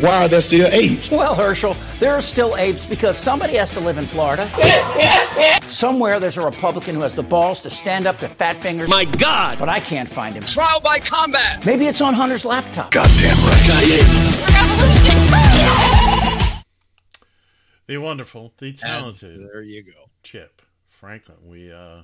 [0.00, 1.10] why are there still apes?
[1.10, 4.48] Well, Herschel, there are still apes because somebody has to live in Florida.
[5.62, 8.88] Somewhere there's a Republican who has the balls to stand up to fat fingers.
[8.88, 9.58] My God!
[9.58, 10.42] But I can't find him.
[10.42, 11.64] Trial by combat!
[11.64, 12.90] Maybe it's on Hunter's laptop.
[12.90, 13.36] Goddamn
[17.86, 19.40] The wonderful, the talented.
[19.52, 20.10] there you go.
[20.22, 21.36] Chip Franklin.
[21.46, 22.02] We uh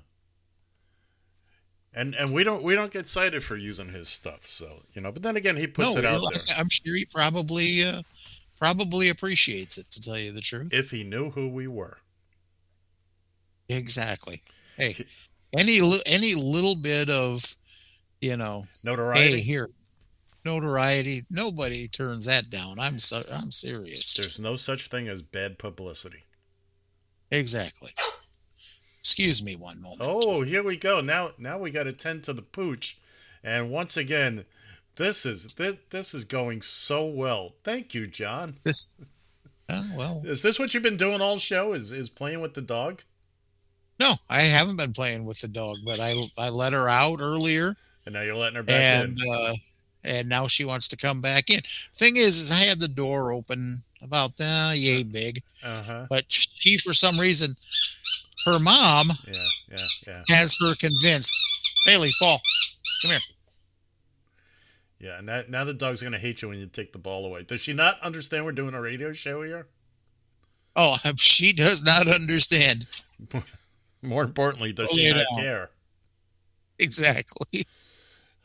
[1.95, 5.11] and and we don't we don't get cited for using his stuff, so you know.
[5.11, 6.57] But then again, he puts no, it out there.
[6.57, 8.03] I'm sure he probably uh,
[8.59, 9.91] probably appreciates it.
[9.91, 11.99] To tell you the truth, If he knew who we were,
[13.68, 14.43] exactly.
[14.76, 15.05] Hey,
[15.59, 17.57] any any little bit of
[18.20, 19.37] you know notoriety.
[19.37, 19.68] Hey, here,
[20.45, 21.22] notoriety.
[21.30, 22.78] Nobody turns that down.
[22.78, 24.14] I'm so I'm serious.
[24.14, 26.24] There's no such thing as bad publicity.
[27.30, 27.93] Exactly.
[29.01, 30.01] Excuse me one moment.
[30.03, 31.01] Oh, here we go.
[31.01, 32.99] Now now we got to tend to the pooch,
[33.43, 34.45] and once again,
[34.97, 37.55] this is this, this is going so well.
[37.64, 38.59] Thank you, John.
[38.64, 38.86] This,
[39.70, 41.72] uh, well, is this what you've been doing all show?
[41.72, 43.03] Is is playing with the dog?
[44.01, 47.76] No, I haven't been playing with the dog, but I I let her out earlier,
[48.05, 49.32] and now you're letting her back and in.
[49.32, 49.55] uh,
[50.05, 51.61] and now she wants to come back in.
[51.94, 56.07] Thing is, is I had the door open about uh, yay big, Uh-huh.
[56.09, 57.55] but she for some reason,
[58.46, 59.34] her mom Yeah,
[59.70, 60.22] yeah, yeah.
[60.36, 61.34] has her convinced.
[61.86, 62.40] Bailey, fall.
[63.03, 63.20] Come here.
[64.98, 67.42] Yeah, and that, now the dog's gonna hate you when you take the ball away.
[67.42, 69.66] Does she not understand we're doing a radio show here?
[70.76, 72.86] Oh, she does not understand.
[74.03, 75.38] More importantly, does Pull she not out.
[75.38, 75.70] care?
[76.78, 77.64] Exactly.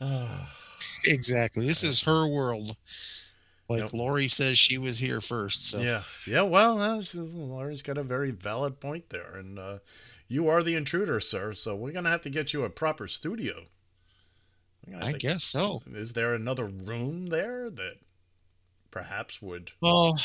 [1.04, 1.66] exactly.
[1.66, 2.76] This is her world.
[3.68, 5.70] Like Lori says, she was here first.
[5.70, 6.42] So Yeah, yeah.
[6.42, 9.78] Well, Laura's got a very valid point there, and uh,
[10.28, 11.52] you are the intruder, sir.
[11.52, 13.64] So we're gonna have to get you a proper studio.
[14.86, 15.82] We're gonna have I to- guess so.
[15.92, 17.94] Is there another room there that
[18.92, 19.72] perhaps would?
[19.80, 20.16] Well,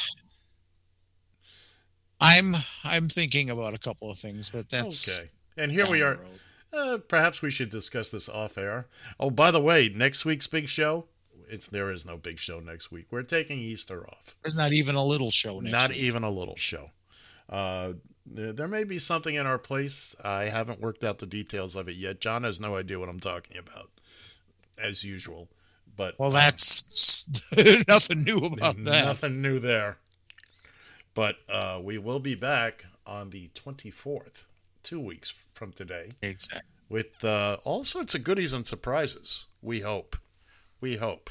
[2.19, 2.53] I'm
[2.83, 5.31] I'm thinking about a couple of things, but that's okay.
[5.57, 6.13] And here we are.
[6.15, 6.39] road.
[6.73, 8.87] Uh, perhaps we should discuss this off air.
[9.19, 11.05] Oh, by the way, next week's big show.
[11.49, 13.07] It's there is no big show next week.
[13.11, 14.35] We're taking Easter off.
[14.41, 15.97] There's not even a little show next Not week.
[15.99, 16.91] even a little show.
[17.49, 17.93] Uh,
[18.25, 20.15] there may be something in our place.
[20.23, 22.21] I haven't worked out the details of it yet.
[22.21, 23.89] John has no idea what I'm talking about,
[24.81, 25.49] as usual.
[25.97, 27.27] But Well, that's
[27.89, 29.05] nothing new about that.
[29.05, 29.97] Nothing new there.
[31.13, 34.45] But uh, we will be back on the 24th,
[34.83, 36.09] two weeks from today.
[36.21, 36.67] Exactly.
[36.89, 39.47] With uh, all sorts of goodies and surprises.
[39.61, 40.17] We hope.
[40.81, 41.29] We hope.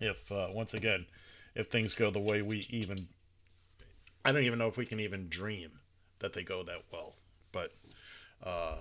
[0.00, 1.06] If, uh, once again,
[1.54, 3.08] if things go the way we even.
[4.24, 5.70] I don't even know if we can even dream
[6.18, 7.14] that they go that well.
[7.52, 7.72] But.
[8.42, 8.76] Uh,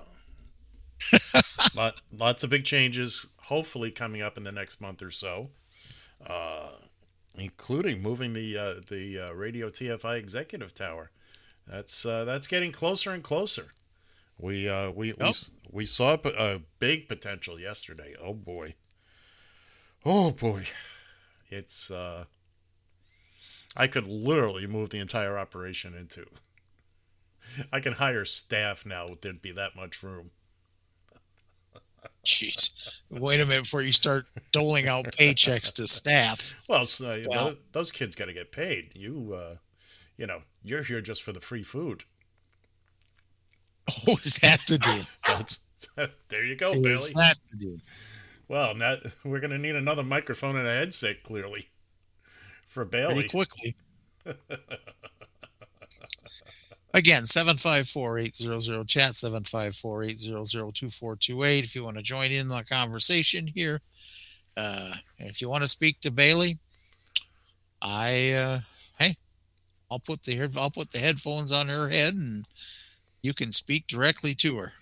[1.76, 5.50] lot, lots of big changes, hopefully coming up in the next month or so,
[6.28, 6.72] uh,
[7.38, 11.12] including moving the uh, the uh, Radio TFI Executive Tower.
[11.68, 13.68] That's uh, that's getting closer and closer.
[14.38, 15.32] We uh, we, we
[15.72, 18.14] we saw a big potential yesterday.
[18.22, 18.76] Oh boy,
[20.06, 20.66] oh boy,
[21.50, 21.90] it's.
[21.90, 22.26] Uh,
[23.78, 26.26] I could literally move the entire operation into.
[27.74, 29.08] I can hire staff now.
[29.22, 30.32] There'd be that much room.
[32.24, 33.04] Jeez.
[33.10, 36.64] Wait a minute before you start doling out paychecks to staff.
[36.68, 38.96] Well, so, uh, Well- those, those kids got to get paid.
[38.96, 39.56] You, uh,
[40.18, 42.04] you know, you're here just for the free food.
[44.08, 45.06] Oh, is that the deal?
[46.28, 47.14] There you go, Is Bailey.
[47.16, 47.78] that the deal?
[48.50, 51.70] Well, now we're going to need another microphone and a headset, clearly,
[52.68, 53.14] for Bailey.
[53.14, 53.76] Pretty quickly.
[56.94, 63.82] Again, 754-800 chat 754-800-2428 if you want to join in the conversation here.
[64.58, 66.60] Uh, and if you want to speak to Bailey,
[67.82, 68.60] I uh,
[69.96, 72.46] I'll put the I'll put the headphones on her head and
[73.22, 74.70] you can speak directly to her.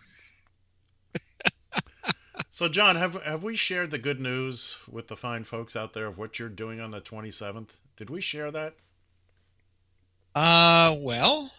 [2.50, 6.06] So, John, have have we shared the good news with the fine folks out there
[6.06, 7.70] of what you're doing on the 27th?
[7.96, 8.76] Did we share that?
[10.36, 11.52] Uh, well,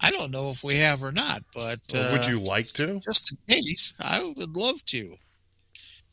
[0.00, 3.00] I don't know if we have or not, but Or uh, would you like to?
[3.00, 5.16] Just in case, I would love to.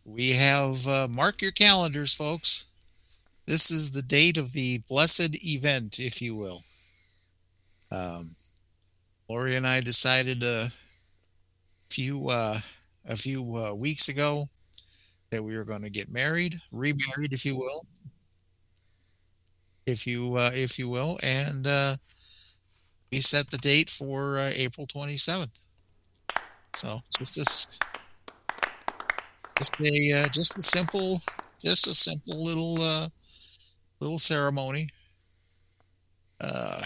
[0.03, 2.65] We have uh, mark your calendars, folks.
[3.47, 6.63] This is the date of the blessed event, if you will.
[7.91, 8.31] Um,
[9.29, 10.71] Lori and I decided a
[11.89, 12.59] few uh,
[13.07, 14.49] a few uh, weeks ago
[15.29, 17.85] that we were going to get married, remarried, if you will,
[19.85, 21.95] if you uh, if you will, and uh,
[23.11, 25.59] we set the date for uh, April twenty seventh.
[26.73, 27.79] So just this,
[29.57, 31.21] just a uh, just a simple,
[31.63, 33.07] just a simple little uh,
[34.05, 34.89] little ceremony.
[36.39, 36.83] Uh,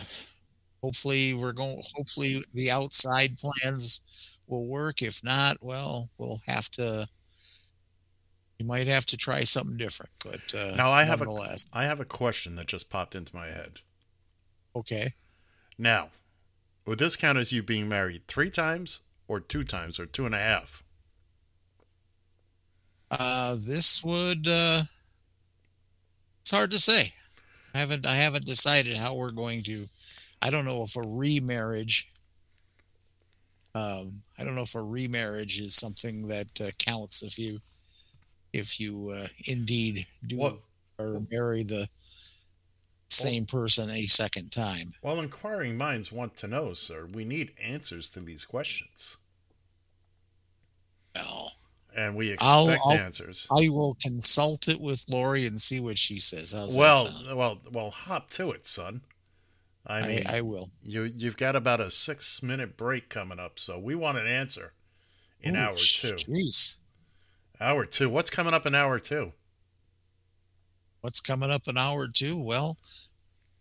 [0.82, 1.82] hopefully we're going.
[1.96, 5.02] Hopefully the outside plans will work.
[5.02, 7.08] If not, well, we'll have to.
[8.58, 10.12] You might have to try something different.
[10.24, 13.48] But uh, now I have a I have a question that just popped into my
[13.48, 13.78] head.
[14.76, 15.12] okay.
[15.78, 16.10] Now,
[16.86, 19.00] would this count as you being married three times
[19.30, 20.84] or two times or two and a half?
[23.12, 24.48] Uh, this would.
[24.48, 24.84] Uh,
[26.42, 27.14] it's hard to say.
[27.74, 28.06] I haven't.
[28.06, 29.88] I haven't decided how we're going to.
[30.42, 32.08] I don't know if a remarriage.
[33.76, 37.60] Um, I don't know if a remarriage is something that uh, counts if you,
[38.52, 40.60] if you uh, indeed do
[40.98, 41.88] or marry the
[43.10, 44.94] same person a second time.
[45.02, 47.08] Well, inquiring minds want to know, sir.
[47.12, 49.18] We need answers to these questions.
[51.16, 51.54] Well,
[51.96, 53.48] and we expect I'll, I'll answers.
[53.52, 56.54] I will consult it with Lori and see what she says.
[56.54, 59.02] How's well, well, well, hop to it, son.
[59.86, 60.70] I I- mean, I will.
[60.82, 64.74] You you've got about a six minute break coming up, so we want an answer
[65.42, 66.14] in Ooh, hour two.
[66.14, 66.78] Jeez.
[67.62, 68.10] Hour two.
[68.10, 69.34] What's coming up in hour two?
[71.02, 72.38] What's coming up in hour two?
[72.38, 72.78] Well,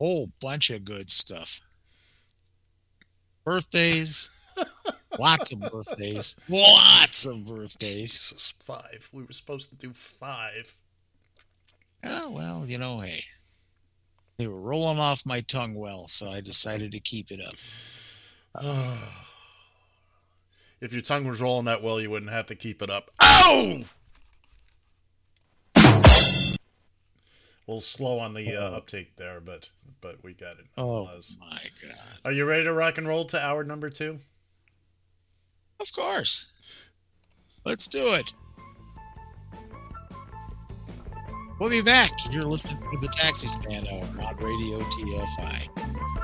[0.00, 1.60] whole bunch of good stuff.
[3.44, 4.28] Birthdays,
[5.18, 8.12] lots of birthdays, lots of birthdays.
[8.12, 9.08] Jesus, five.
[9.12, 10.76] We were supposed to do five.
[12.04, 13.22] Oh well, you know, hey,
[14.38, 17.54] they were rolling off my tongue well, so I decided to keep it up.
[20.80, 23.10] If your tongue was rolling that well, you wouldn't have to keep it up.
[23.20, 23.82] Oh!
[25.76, 26.56] A
[27.66, 30.66] little slow on the uh, uptake there, but but we got it.
[30.76, 31.06] Oh
[31.40, 32.18] my god!
[32.24, 34.20] Are you ready to rock and roll to hour number two?
[35.80, 36.54] Of course.
[37.64, 38.32] Let's do it.
[41.60, 42.10] We'll be back.
[42.30, 46.17] You're listening to the Taxi Stand Hour on Radio TFI.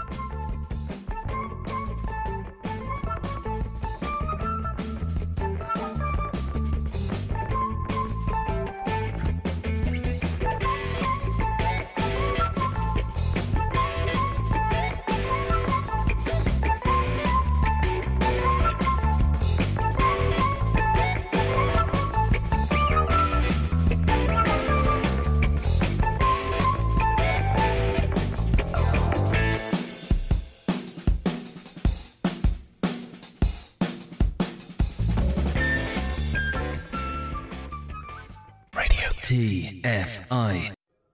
[39.95, 40.73] KFI.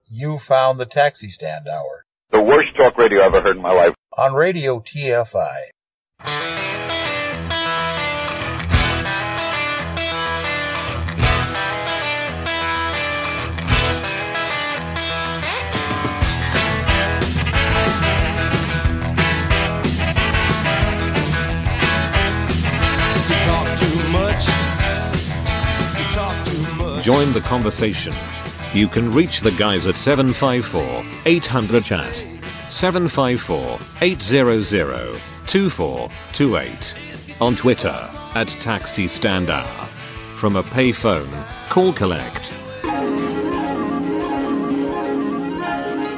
[0.08, 2.06] You found the taxi stand hour.
[2.30, 3.94] The worst talk radio I ever heard in my life.
[4.16, 5.68] On Radio TFI.
[27.02, 28.14] Join the conversation
[28.72, 32.24] you can reach the guys at 754 800 chat.
[32.68, 36.94] 754 800 2428.
[37.40, 39.64] On Twitter, at Taxi Standar.
[40.36, 41.28] From a payphone,
[41.68, 42.52] call collect.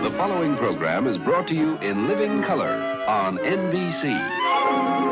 [0.02, 5.11] The following program is brought to you in living color on NBC.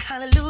[0.00, 0.47] hallelujah.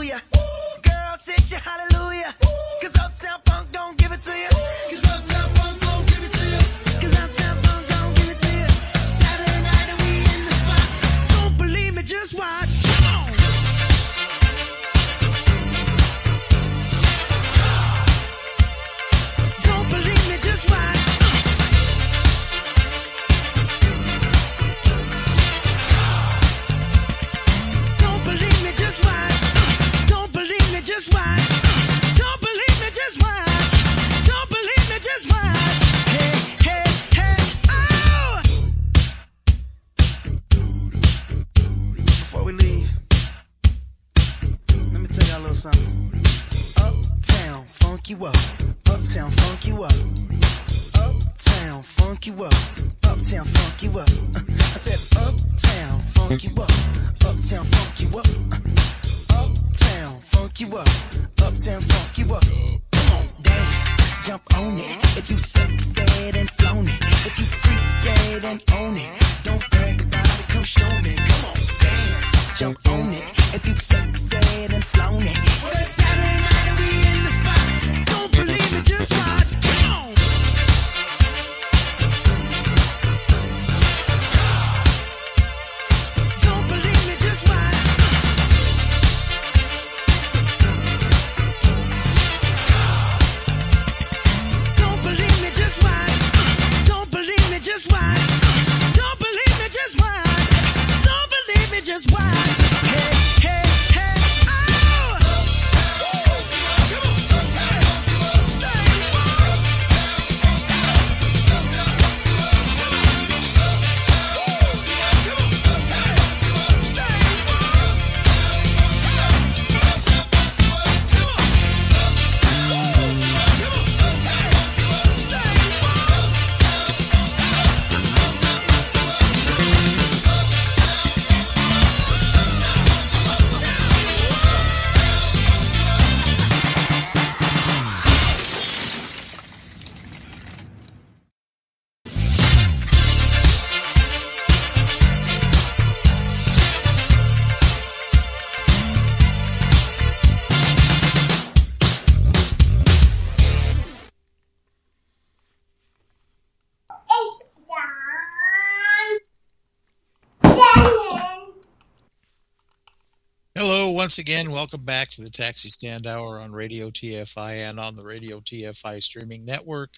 [164.19, 168.03] Once again, welcome back to the Taxi Stand Hour on Radio TFI and on the
[168.03, 169.91] Radio TFI streaming network.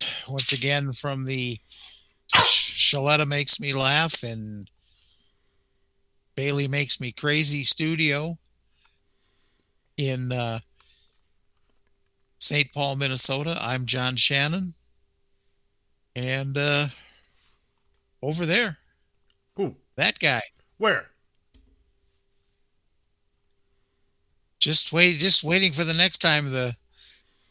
[0.30, 1.58] Once again, from the
[2.34, 4.70] Shaletta Makes Me Laugh and
[6.36, 8.38] Bailey Makes Me Crazy studio
[9.98, 10.60] in uh,
[12.38, 12.72] St.
[12.72, 13.58] Paul, Minnesota.
[13.60, 14.72] I'm John Shannon.
[16.16, 16.86] And uh,
[18.22, 18.78] over there,
[19.56, 19.76] Who?
[19.96, 20.40] that guy.
[20.78, 21.11] Where?
[24.62, 26.72] Just wait, just waiting for the next time the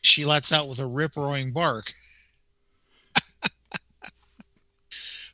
[0.02, 1.92] she lets out with a rip roaring bark.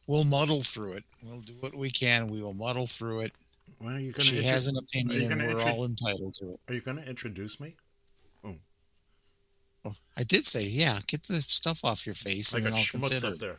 [0.08, 1.04] we'll muddle through it.
[1.24, 2.30] We'll do what we can.
[2.30, 3.32] We will muddle through it.
[3.80, 6.60] Well, gonna She intro- has an opinion, and we're intro- all entitled to it.
[6.68, 7.76] Are you going to introduce me?
[8.44, 9.94] oh.
[10.18, 13.28] I did say, yeah, get the stuff off your face, Like and then I'll consider
[13.28, 13.40] up it.
[13.40, 13.58] there.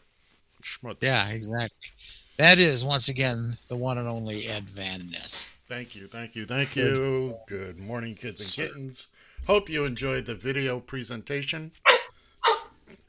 [0.64, 0.96] Schmutz.
[1.02, 1.90] Yeah, exactly.
[2.36, 5.50] That is once again the one and only Ed Van Ness.
[5.68, 7.36] Thank you, thank you, thank you.
[7.46, 9.08] Good morning, kids and kittens.
[9.46, 11.72] Hope you enjoyed the video presentation.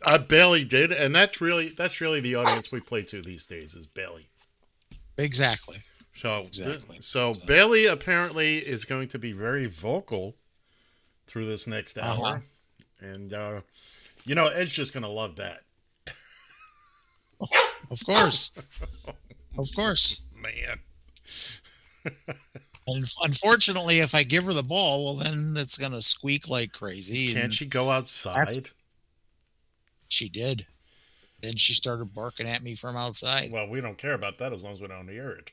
[0.05, 3.76] I barely did, and that's really that's really the audience we play to these days
[3.76, 4.28] is Bailey.
[5.18, 5.78] Exactly.
[6.14, 6.97] So Exactly.
[6.99, 10.36] so Bailey apparently is going to be very vocal
[11.28, 12.39] through this next hour, Uh-huh.
[12.99, 13.62] and uh,
[14.26, 15.62] you know Ed's just gonna love that.
[17.89, 18.51] Of course.
[19.57, 20.26] of course.
[20.36, 20.80] Man.
[23.23, 27.33] Unfortunately, if I give her the ball, well, then it's going to squeak like crazy.
[27.33, 28.47] Can't she go outside?
[30.07, 30.65] She did.
[31.41, 33.51] Then she started barking at me from outside.
[33.51, 35.51] Well, we don't care about that as long as we don't hear it.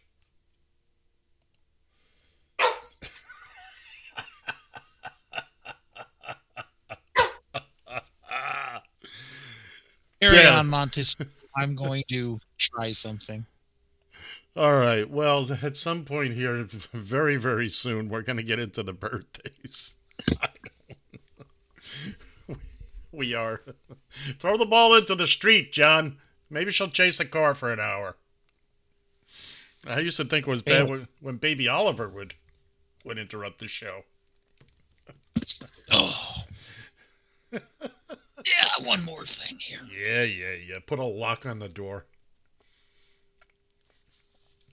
[10.21, 10.59] Carry Yeah.
[10.59, 11.17] on, Montes.
[11.57, 13.47] I'm going to try something.
[14.57, 15.09] All right.
[15.09, 19.97] Well, at some point here, very, very soon, we're going to get into the birthdays.
[23.13, 23.61] we are.
[24.39, 26.17] Throw the ball into the street, John.
[26.49, 28.17] Maybe she'll chase a car for an hour.
[29.87, 32.35] I used to think it was bad when, when Baby Oliver would
[33.05, 34.03] would interrupt the show.
[35.93, 36.43] Oh.
[37.53, 37.61] yeah,
[38.83, 39.79] one more thing here.
[39.89, 40.79] Yeah, yeah, yeah.
[40.85, 42.07] Put a lock on the door.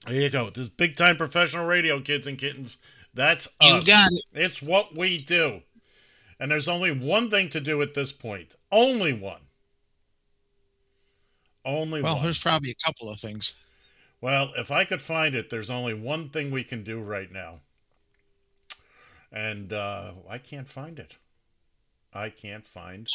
[0.06, 0.50] There you go.
[0.50, 2.76] This big time professional radio, kids and kittens.
[3.14, 3.86] That's You us.
[3.86, 4.24] got it.
[4.34, 5.62] It's what we do.
[6.40, 8.56] And there's only one thing to do at this point.
[8.72, 9.40] Only one.
[11.64, 12.24] Only Well, one.
[12.24, 13.58] there's probably a couple of things.
[14.20, 17.60] Well, if I could find it, there's only one thing we can do right now.
[19.32, 21.16] And uh, I can't find it.
[22.12, 23.06] I can't find.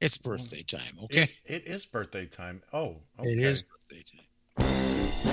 [0.00, 1.22] It's birthday time, okay?
[1.22, 2.62] It, it is birthday time.
[2.72, 3.28] Oh, okay.
[3.30, 4.93] It is birthday time.
[5.26, 5.30] All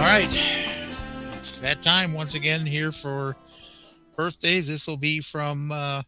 [0.00, 0.26] right.
[1.38, 3.36] It's that time once again here for
[4.16, 4.68] birthdays.
[4.68, 6.02] This will be from uh,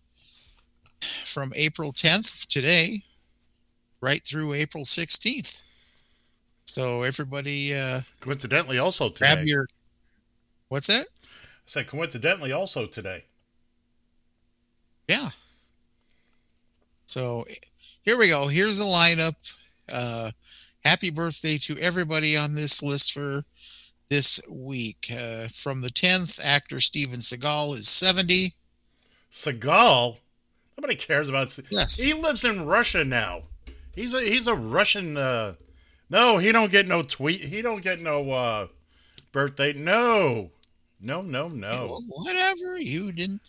[1.37, 3.03] from April 10th today
[4.01, 5.61] right through April 16th.
[6.65, 9.35] So everybody uh Coincidentally, also today.
[9.35, 9.67] grab your
[10.71, 11.05] What's that?
[11.23, 11.27] I
[11.67, 13.25] said coincidentally also today.
[15.09, 15.29] Yeah.
[17.05, 17.45] So
[18.03, 18.49] here we go.
[18.49, 19.35] Here's the lineup.
[19.93, 20.31] Uh,
[20.87, 23.43] happy birthday to everybody on this list for
[24.09, 25.13] this week.
[25.13, 28.55] Uh, from the 10th, actor Steven Seagal is 70.
[29.31, 30.17] Seagal?
[30.79, 31.57] Nobody cares about.
[31.71, 31.99] Yes.
[32.03, 33.43] He lives in Russia now.
[33.95, 35.17] He's a he's a Russian.
[35.17, 35.55] Uh,
[36.11, 37.41] no, he don't get no tweet.
[37.41, 38.67] He don't get no uh,
[39.33, 39.73] birthday.
[39.73, 40.51] No,
[41.01, 41.71] no, no, no.
[41.71, 42.79] Well, whatever.
[42.79, 43.41] You didn't.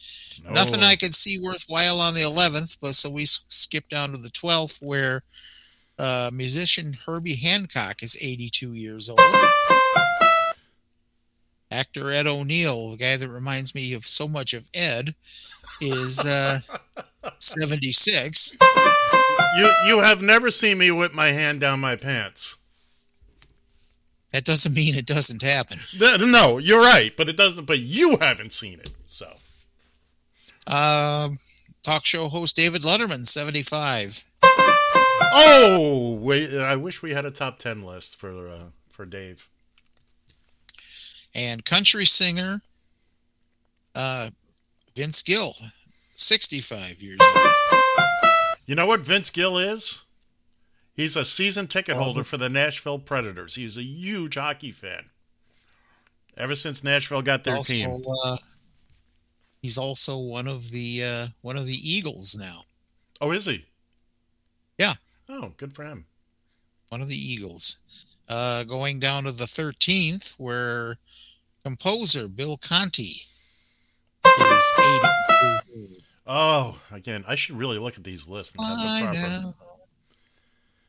[0.46, 0.52] No.
[0.52, 4.18] Nothing I could see worthwhile on the 11th, but so we s- skip down to
[4.18, 5.22] the 12th where
[6.00, 9.20] uh, musician Herbie Hancock is 82 years old.
[11.70, 15.16] Actor Ed O'Neill, the guy that reminds me of so much of Ed,
[15.82, 16.60] is uh,
[17.40, 18.58] 76.
[19.58, 22.56] You you have never seen me whip my hand down my pants.
[24.32, 25.80] That doesn't mean it doesn't happen.
[26.00, 27.66] No, you're right, but it doesn't.
[27.66, 29.34] But you haven't seen it, so
[30.68, 31.40] Um,
[31.82, 34.26] talk show host David Letterman, 75.
[34.44, 36.54] Oh, wait!
[36.58, 39.48] I wish we had a top ten list for uh, for Dave.
[41.34, 42.62] And country singer
[43.96, 44.30] uh,
[44.96, 45.54] Vince Gill,
[46.18, 47.82] 65 years old.
[48.66, 50.04] You know what Vince Gill is?
[50.94, 53.56] He's a season ticket Oh, holder for the Nashville Predators.
[53.56, 55.06] He's a huge hockey fan.
[56.36, 58.02] Ever since Nashville got their also, team.
[58.26, 58.38] Uh,
[59.62, 62.64] he's also one of the uh, one of the Eagles now.
[63.22, 63.66] Oh, is he?
[64.78, 64.94] Yeah.
[65.30, 66.06] Oh, good for him.
[66.90, 67.82] One of the Eagles.
[68.30, 70.98] Uh, going down to the 13th, where
[71.64, 73.22] composer Bill Conti
[74.26, 76.04] is 80.
[76.28, 78.54] Oh, again, I should really look at these lists.
[78.58, 79.54] And have I proper- know.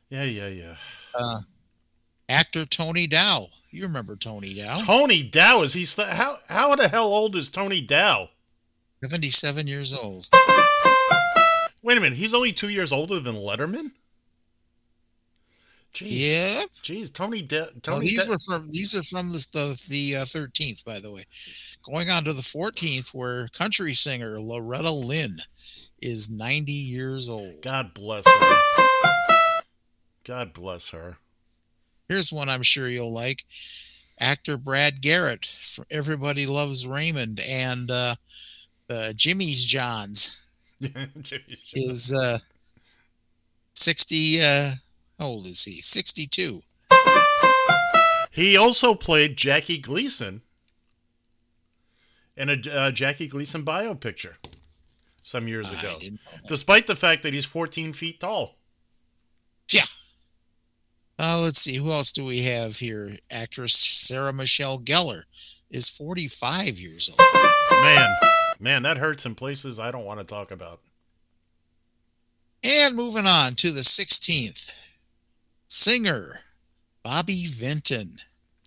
[0.09, 0.75] Yeah, yeah, yeah.
[1.15, 1.39] Uh,
[2.27, 3.49] actor Tony Dow.
[3.71, 4.77] You remember Tony Dow?
[4.77, 5.85] Tony Dow is he?
[5.85, 8.29] St- how how the hell old is Tony Dow?
[9.03, 10.27] 77 years old.
[11.81, 13.91] Wait a minute, he's only two years older than Letterman.
[15.93, 16.59] Jeez.
[16.59, 16.69] Yep.
[16.83, 17.67] Jeez, Tony Dow.
[17.87, 21.23] Well, these Dow- were from these are from the the, uh, 13th, by the way.
[21.83, 25.37] Going on to the 14th, where country singer Loretta Lynn
[26.01, 27.61] is 90 years old.
[27.61, 28.59] God bless her.
[30.23, 31.17] God bless her.
[32.07, 33.43] Here's one I'm sure you'll like.
[34.19, 35.55] Actor Brad Garrett
[35.89, 38.15] Everybody Loves Raymond and uh,
[38.89, 40.45] uh, Jimmy's Johns
[41.73, 42.37] is uh,
[43.75, 44.41] 60.
[44.41, 44.71] Uh,
[45.19, 45.81] how old is he?
[45.81, 46.63] 62.
[48.31, 50.41] He also played Jackie Gleason
[52.37, 54.37] in a uh, Jackie Gleason bio picture
[55.23, 55.99] some years ago,
[56.47, 58.55] despite the fact that he's 14 feet tall.
[59.69, 59.83] Yeah.
[61.19, 61.75] Uh, let's see.
[61.75, 63.17] Who else do we have here?
[63.29, 65.23] Actress Sarah Michelle Gellar
[65.69, 67.19] is 45 years old.
[67.83, 68.09] Man,
[68.59, 70.79] man, that hurts in places I don't want to talk about.
[72.63, 74.81] And moving on to the 16th,
[75.69, 76.41] singer
[77.03, 78.17] Bobby Vinton,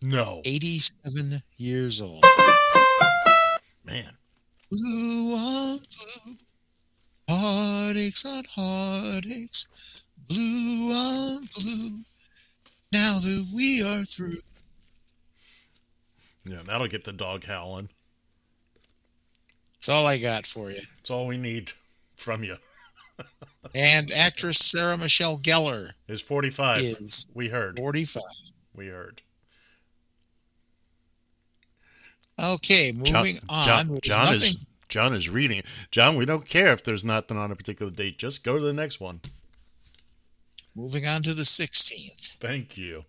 [0.00, 2.24] No, 87 years old.
[3.84, 4.12] man.
[4.70, 5.78] Blue on
[6.24, 6.36] blue,
[7.28, 11.98] heartaches on heartaches, blue on blue.
[12.90, 14.38] Now that we are through.
[16.44, 17.90] Yeah, that'll get the dog howling.
[19.74, 20.80] That's all I got for you.
[20.98, 21.72] That's all we need
[22.16, 22.56] from you.
[23.74, 26.78] And actress Sarah Michelle Gellar Is 45.
[26.78, 27.76] is we heard.
[27.78, 28.22] 45.
[28.74, 29.22] We heard.
[32.42, 33.86] Okay, moving on.
[33.88, 34.40] There's John nothing.
[34.54, 35.62] is John is reading.
[35.90, 38.18] John, we don't care if there's nothing on a particular date.
[38.18, 39.20] Just go to the next one.
[40.74, 42.36] Moving on to the 16th.
[42.38, 43.04] Thank you.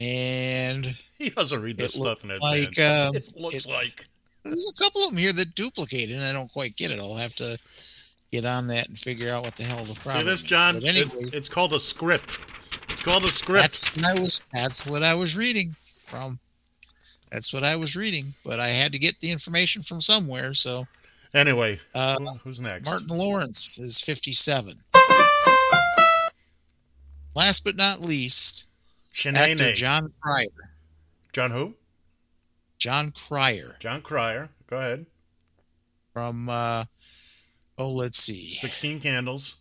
[0.00, 2.80] And He doesn't read this stuff in like, advance.
[3.08, 4.06] um, it looks it- like.
[4.48, 6.98] There's a couple of them here that duplicate, and I don't quite get it.
[6.98, 7.58] I'll have to
[8.32, 10.46] get on that and figure out what the hell the problem See this, is.
[10.46, 10.74] John?
[10.74, 12.38] But It- anyways, it's called a script.
[12.90, 13.62] It's called a script.
[13.62, 16.38] that's what I was that's what I was reading from.
[17.32, 20.54] That's what I was reading, but I had to get the information from somewhere.
[20.54, 20.86] So
[21.34, 22.84] Anyway, uh, who's next?
[22.86, 24.78] Martin Lawrence is 57.
[27.34, 28.66] Last but not least,
[29.24, 30.46] actor Jon Cryer.
[31.32, 31.74] John who?
[32.78, 34.48] Jon Cryer Jon Cryer.
[34.66, 35.06] Go ahead.
[36.12, 36.84] from uh,
[37.78, 39.56] oh, let's see, 16 Candles.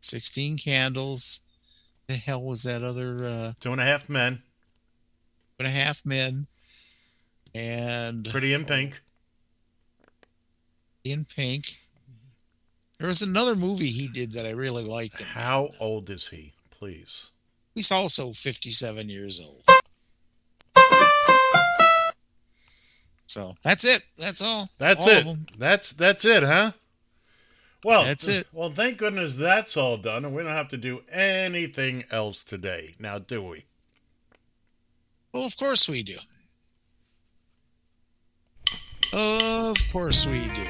[0.00, 1.40] 16 Candles.
[2.06, 4.36] The hell was that other uh, Two and a half men.
[5.58, 6.46] Two and a half men?
[7.54, 9.00] And Pretty in pink.
[11.04, 11.78] in pink.
[12.98, 15.20] There was another movie he did that I really liked.
[15.20, 15.26] Him.
[15.28, 16.52] How old is he?
[16.70, 17.30] Please.
[17.74, 19.62] He's also 57 years old.
[23.30, 24.04] So that's it.
[24.18, 24.68] That's all.
[24.78, 25.18] That's All it.
[25.20, 25.46] Of them.
[25.56, 26.72] That's that's it, huh?
[27.84, 28.46] Well, That's it.
[28.52, 32.94] Well, thank goodness that's all done, and we don't have to do anything else today.
[32.98, 33.64] Now, do we?
[35.32, 36.16] Well, of course we do.
[39.14, 40.66] Of course we do.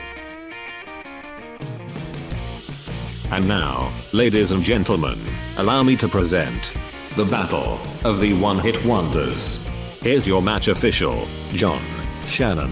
[3.32, 5.18] And now, ladies and gentlemen,
[5.56, 6.72] allow me to present
[7.16, 9.58] the Battle of the One Hit Wonders.
[10.00, 11.82] Here's your match official, John
[12.30, 12.70] Shannon.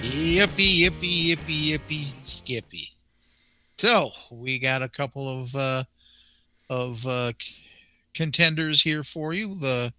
[0.00, 2.88] Yippee, yippee, yippee, yippee, skippy.
[3.78, 5.84] So we got a couple of uh,
[6.68, 7.66] of uh, c-
[8.14, 9.54] contenders here for you.
[9.54, 9.92] The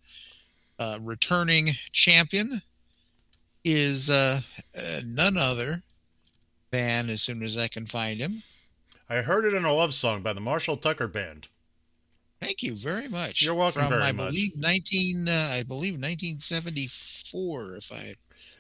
[0.78, 2.62] uh, returning champion
[3.64, 4.42] is uh,
[4.78, 5.84] uh, none other
[6.72, 8.44] than, as soon as I can find him.
[9.10, 11.48] I heard it in a love song by the Marshall Tucker Band.
[12.44, 13.42] Thank you very much.
[13.42, 14.28] You're welcome From I much.
[14.32, 15.28] believe nineteen.
[15.28, 17.76] Uh, I believe nineteen seventy four.
[17.76, 18.16] If I,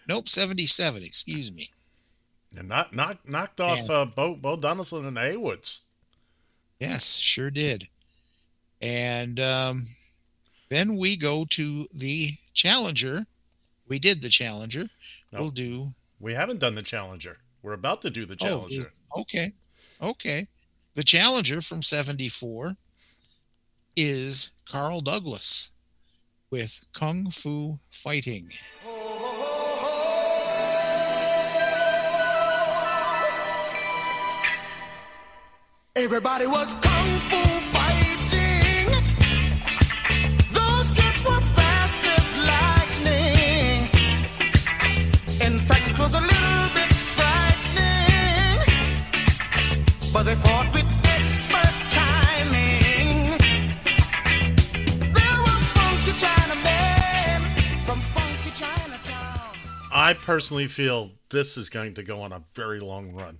[0.07, 1.03] nope, seventy seven.
[1.03, 1.69] Excuse me.
[2.55, 3.95] And not knocked knocked off Yeah.
[3.95, 5.81] uh, Bo Bo Donaldson and the Heywoods.
[6.79, 7.87] Yes, sure did.
[8.81, 9.81] And um,
[10.69, 13.25] then we go to the Challenger.
[13.87, 14.89] We did the Challenger.
[15.31, 15.39] No.
[15.39, 15.87] We'll do.
[16.19, 17.37] We haven't done the Challenger.
[17.61, 18.91] We're about to do the Oh, Challenger.
[19.17, 19.51] okay.
[20.01, 20.47] Okay.
[20.95, 22.75] The challenger from 74
[23.95, 25.71] is Carl Douglas
[26.51, 28.49] with Kung Fu Fighting.
[35.95, 37.37] Everybody was kung fu
[37.71, 38.87] fighting.
[40.51, 43.89] Those kids were fast as lightning.
[45.39, 48.59] In fact, it was a little bit frightening.
[50.11, 51.02] But they fought with
[60.03, 63.39] I personally feel this is going to go on a very long run.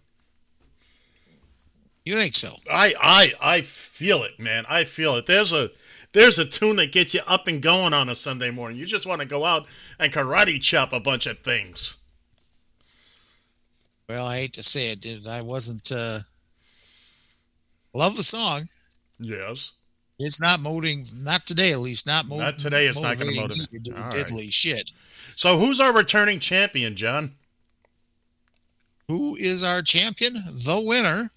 [2.06, 2.56] You think so?
[2.72, 4.66] I I I feel it, man.
[4.70, 5.26] I feel it.
[5.26, 5.72] There's a
[6.14, 8.78] there's a tune that gets you up and going on a Sunday morning.
[8.78, 9.66] You just want to go out
[10.00, 11.98] and karate chop a bunch of things.
[14.08, 15.28] Well, I hate to say it, dude.
[15.28, 16.20] I wasn't uh
[17.94, 18.70] love the song.
[19.20, 19.72] Yes.
[20.20, 23.36] It's not motivating not today at least, not mo- Not today, it's not motivate.
[23.36, 24.14] you to do All right.
[24.14, 24.92] diddly shit.
[25.36, 27.36] So who's our returning champion, John?
[29.08, 30.36] Who is our champion?
[30.52, 31.32] The winner.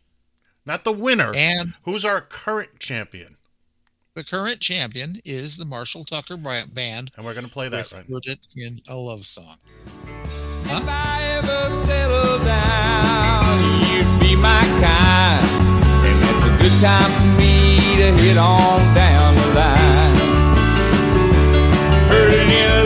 [0.64, 1.32] Not the winner.
[1.34, 3.36] And who's our current champion?
[4.14, 7.10] The current champion is the Marshall Tucker Band.
[7.16, 9.56] And we're going to play that with right Put It in a Love Song.
[10.64, 13.44] If I ever settle down,
[13.92, 15.46] you'd be my kind.
[16.06, 20.16] And that's a good time for me to hit on down the line.
[22.08, 22.85] Heard it in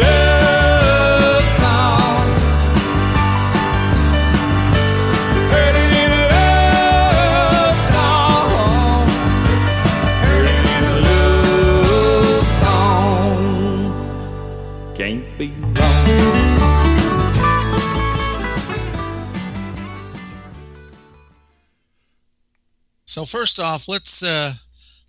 [23.10, 24.52] So first off, let's uh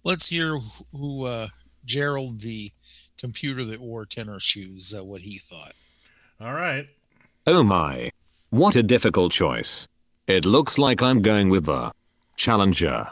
[0.03, 0.57] let's hear
[0.91, 1.49] who uh
[1.85, 2.71] Gerald the
[3.19, 5.73] computer that wore tenor shoes uh, what he thought.
[6.39, 6.87] All right.
[7.45, 8.09] Oh my.
[8.49, 9.87] What a difficult choice.
[10.25, 11.91] It looks like I'm going with the
[12.37, 13.11] Challenger.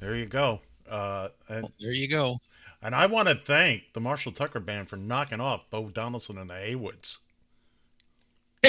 [0.00, 0.58] There you go.
[0.90, 2.38] Uh, and, there you go.
[2.82, 6.50] And I want to thank the Marshall Tucker Band for knocking off Bo Donaldson and
[6.50, 7.18] the Heywoods.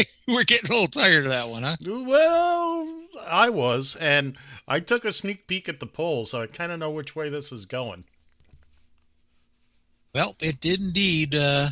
[0.27, 1.75] We're getting a little tired of that one, huh?
[1.85, 4.37] Well, I was, and
[4.67, 7.29] I took a sneak peek at the poll, so I kind of know which way
[7.29, 8.03] this is going.
[10.13, 11.35] Well, it did indeed.
[11.35, 11.69] Uh,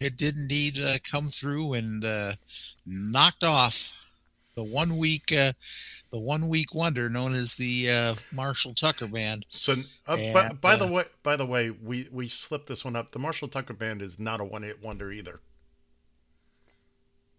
[0.00, 2.32] it did indeed uh, come through and uh,
[2.86, 4.00] knocked off
[4.54, 5.52] the one week, uh,
[6.10, 9.46] the one week wonder known as the uh, Marshall Tucker Band.
[9.48, 9.74] So,
[10.06, 13.10] uh, by, by uh, the way, by the way, we we slipped this one up.
[13.10, 15.40] The Marshall Tucker Band is not a one-hit wonder either.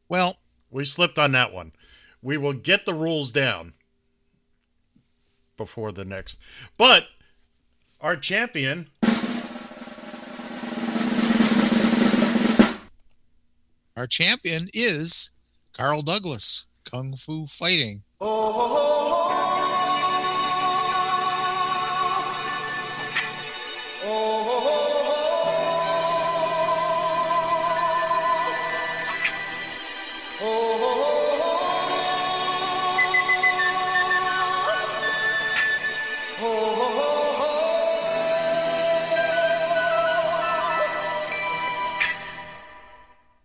[0.07, 0.38] Well,
[0.69, 1.72] we slipped on that one.
[2.22, 3.73] We will get the rules down
[5.57, 6.40] before the next.
[6.77, 7.07] But
[8.02, 8.90] our champion
[13.98, 15.32] Our champion is
[15.72, 18.03] Carl Douglas, Kung Fu Fighting.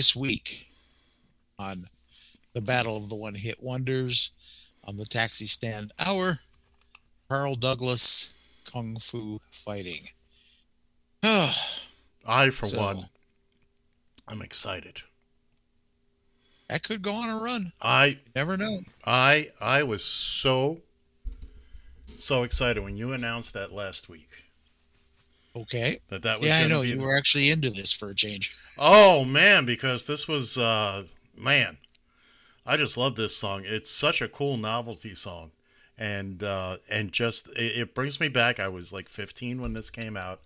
[0.00, 0.72] this week
[1.58, 1.84] on
[2.54, 4.30] the Battle of the One Hit Wonders
[4.82, 6.38] on the Taxi Stand Hour.
[7.28, 8.32] Carl Douglas
[8.72, 10.08] Kung Fu Fighting.
[11.22, 13.08] I, for So- one,
[14.26, 15.02] I'm excited.
[16.70, 17.72] That could go on a run.
[17.82, 18.80] I never know.
[19.04, 20.80] I I was so
[22.18, 24.30] so excited when you announced that last week.
[25.54, 25.98] Okay.
[26.08, 26.82] That that was yeah, I know.
[26.82, 28.54] You the- were actually into this for a change.
[28.78, 31.04] Oh man, because this was uh
[31.36, 31.78] man.
[32.66, 33.62] I just love this song.
[33.64, 35.50] It's such a cool novelty song.
[35.98, 38.60] And uh and just it, it brings me back.
[38.60, 40.40] I was like 15 when this came out.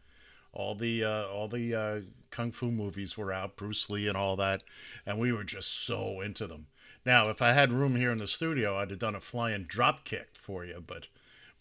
[0.52, 2.00] All the uh all the uh
[2.30, 4.64] kung fu movies were out, Bruce Lee and all that,
[5.06, 6.66] and we were just so into them.
[7.06, 10.04] Now, if I had room here in the studio, I'd have done a flying drop
[10.04, 11.08] kick for you, but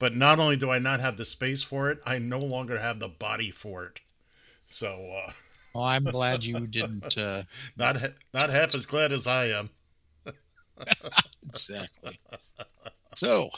[0.04, 3.00] but not only do I not have the space for it, I no longer have
[3.00, 4.02] the body for it.
[4.66, 5.32] So uh
[5.74, 7.18] Well, I'm glad you didn't.
[7.18, 7.44] Uh,
[7.78, 7.96] not
[8.34, 9.70] not half as glad as I am.
[11.48, 12.20] exactly.
[13.14, 13.50] So,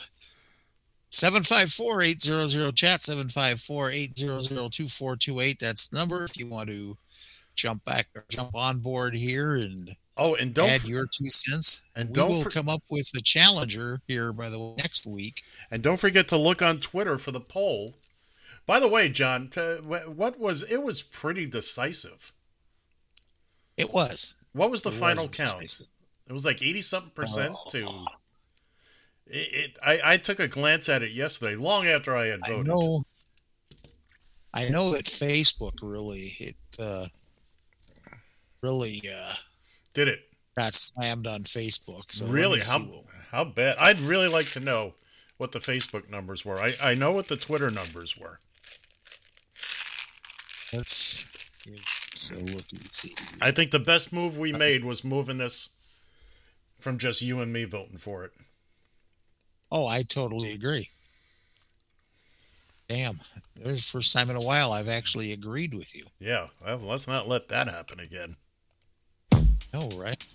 [1.09, 6.95] 754-800 chat 754-800-2428 that's the number if you want to
[7.55, 11.29] jump back or jump on board here and oh and don't add for- your two
[11.29, 14.75] cents and we don't will for- come up with a challenger here by the way
[14.77, 17.95] next week And don't forget to look on Twitter for the poll.
[18.67, 22.31] By the way, John, to, what was it was pretty decisive.
[23.77, 24.33] It was.
[24.53, 25.61] What was the It final was count?
[25.61, 25.87] decisive.
[26.27, 27.69] It was like eighty something percent Oh.
[27.69, 28.05] to.
[29.27, 32.49] It, it I, I took a glance at it yesterday, long after I had I
[32.49, 32.67] voted.
[32.67, 33.03] know
[34.53, 37.05] I know that Facebook really it uh
[38.61, 39.33] really uh
[39.95, 40.19] Did it
[40.55, 42.59] got slammed on Facebook so really?
[42.59, 43.77] How what- how bad?
[43.77, 44.93] I'd really like to know
[45.37, 46.59] what the Facebook numbers were.
[46.61, 48.39] I I know what the Twitter numbers were.
[50.73, 51.25] us
[52.31, 55.69] a look and see I think the best move we made was moving this
[56.79, 58.31] from just you and me voting for it.
[59.71, 60.89] Oh, I totally agree.
[62.87, 63.21] Damn,
[63.55, 66.05] there's the first time in a while I've actually agreed with you.
[66.19, 68.37] Yeah, well, let's not let that happen again.
[69.75, 70.25] No, right?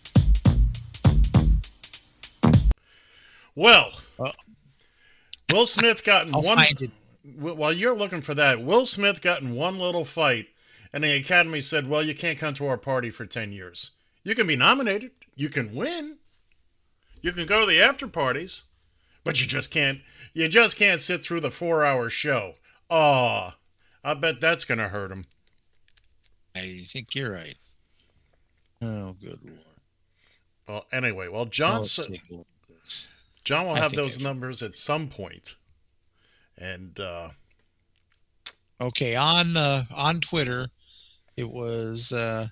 [3.54, 4.32] Well, uh,
[5.50, 6.56] Will Smith got in I'll one.
[6.58, 7.00] find it.
[7.24, 10.48] Wh- While you're looking for that, Will Smith got in one little fight,
[10.92, 13.92] and the Academy said, "Well, you can't come to our party for ten years.
[14.24, 16.18] You can be nominated, you can win,
[17.22, 18.64] you can go to the after parties,
[19.24, 20.00] but you just can't.
[20.34, 22.56] You just can't sit through the four-hour show.
[22.90, 23.54] Oh,
[24.04, 25.24] I bet that's gonna hurt him.
[26.54, 27.54] I think you're right.
[28.82, 29.58] Oh, good lord.
[30.68, 33.40] Well, anyway, well, John let's said- take a look at this.
[33.44, 35.56] John will have those I've- numbers at some point,
[36.58, 37.30] and uh,
[38.80, 40.66] Okay, on uh, on Twitter,
[41.36, 42.46] it was uh,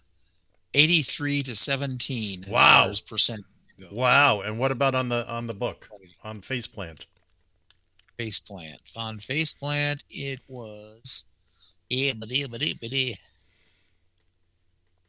[0.75, 2.45] 83 to 17.
[2.49, 2.93] Wow.
[3.09, 3.41] percent
[3.81, 3.93] goes.
[3.93, 4.41] wow.
[4.43, 5.89] And what about on the on the book
[6.23, 7.07] on Faceplant?
[8.19, 8.95] Faceplant.
[8.97, 11.25] On Faceplant, it was.
[11.89, 13.15] Yeah, bitty, bitty, bitty.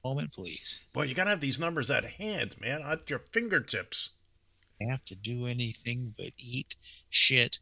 [0.04, 0.82] Moment, please.
[0.94, 4.12] Boy, you gotta have these numbers at hand, man, at your fingertips.
[4.82, 6.76] I have to do anything but eat
[7.10, 7.60] shit.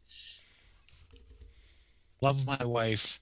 [2.22, 3.20] Love my wife.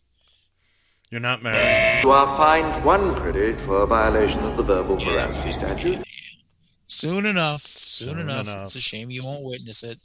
[1.10, 2.02] You're not married.
[2.02, 6.02] You are fined one credit for a violation of the verbal morality statute.
[6.86, 7.62] Soon enough.
[7.62, 8.47] Soon, Soon enough.
[8.47, 8.62] enough.
[8.64, 9.98] It's a shame you won't witness it.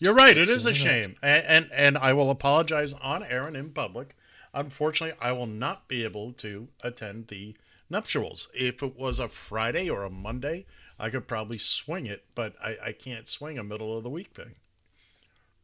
[0.00, 0.36] You're right.
[0.36, 0.78] It Soon is a enough.
[0.78, 4.14] shame, and, and and I will apologize on air and in public.
[4.52, 7.56] Unfortunately, I will not be able to attend the
[7.90, 8.48] nuptials.
[8.54, 10.66] If it was a Friday or a Monday,
[10.98, 14.34] I could probably swing it, but I, I can't swing a middle of the week
[14.34, 14.56] thing.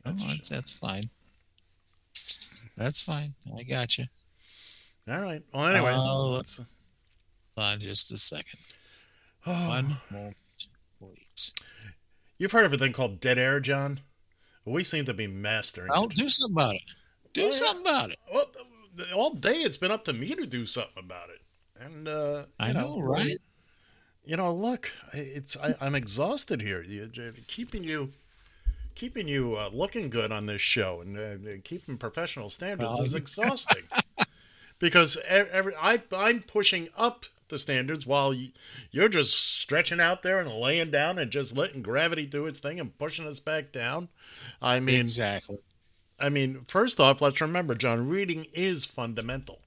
[0.07, 1.11] Oh, that's, that's fine.
[2.77, 3.35] That's fine.
[3.57, 4.05] I got you.
[5.09, 5.43] All right.
[5.53, 6.57] Well, anyway, let's.
[6.57, 6.69] Hold
[7.57, 8.61] on just a second.
[9.47, 9.69] Oh.
[9.69, 10.37] One moment,
[10.99, 11.53] please.
[12.39, 14.01] You've heard of a thing called dead air, John?
[14.65, 15.91] We seem to be mastering.
[15.91, 16.15] Well, it.
[16.15, 16.83] do something about it.
[17.35, 18.19] Do oh, something about it.
[18.33, 18.51] Well,
[19.15, 21.43] all day it's been up to me to do something about it,
[21.85, 23.39] and uh, I you know, right?
[24.25, 26.83] You know, look, it's I, I'm exhausted here.
[26.83, 27.11] You,
[27.47, 28.13] keeping you,
[28.95, 33.15] keeping you uh, looking good on this show and uh, keeping professional standards Well, is
[33.17, 33.83] exhausting.
[34.79, 38.35] because every I I'm pushing up the standards while
[38.91, 42.81] you're just stretching out there and laying down and just letting gravity do its thing
[42.81, 44.09] and pushing us back down.
[44.63, 45.59] I mean, exactly.
[46.21, 49.61] I mean, first off, let's remember, John, reading is fundamental.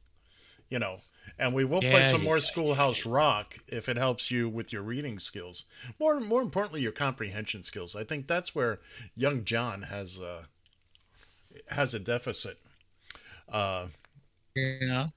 [0.69, 0.99] You know,
[1.39, 4.71] and we will play Yeah, some more yeah, Schoolhouse Rock if it helps you with
[4.73, 5.65] your reading skills.
[5.99, 7.95] More, more importantly, your comprehension skills.
[7.95, 8.79] I think that's where
[9.15, 10.43] young John has uh,
[11.69, 12.57] has a deficit.
[13.51, 13.87] Uh,
[14.55, 15.07] yeah.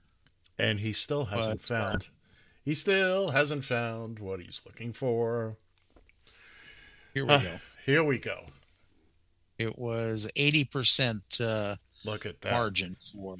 [0.58, 2.08] And he still hasn't But, uh, found.
[2.64, 5.56] He still hasn't found what he's looking for.
[7.14, 7.56] Here we Uh, go.
[7.86, 8.44] Here we go.
[9.58, 12.52] It was 80% uh, Look at that.
[12.52, 13.36] margin for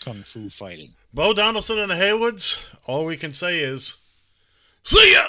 [0.00, 0.94] kung fu fighting.
[1.16, 2.76] Bo Donaldson and the Heywoods.
[2.84, 3.96] All we can say is,
[4.82, 5.22] see ya.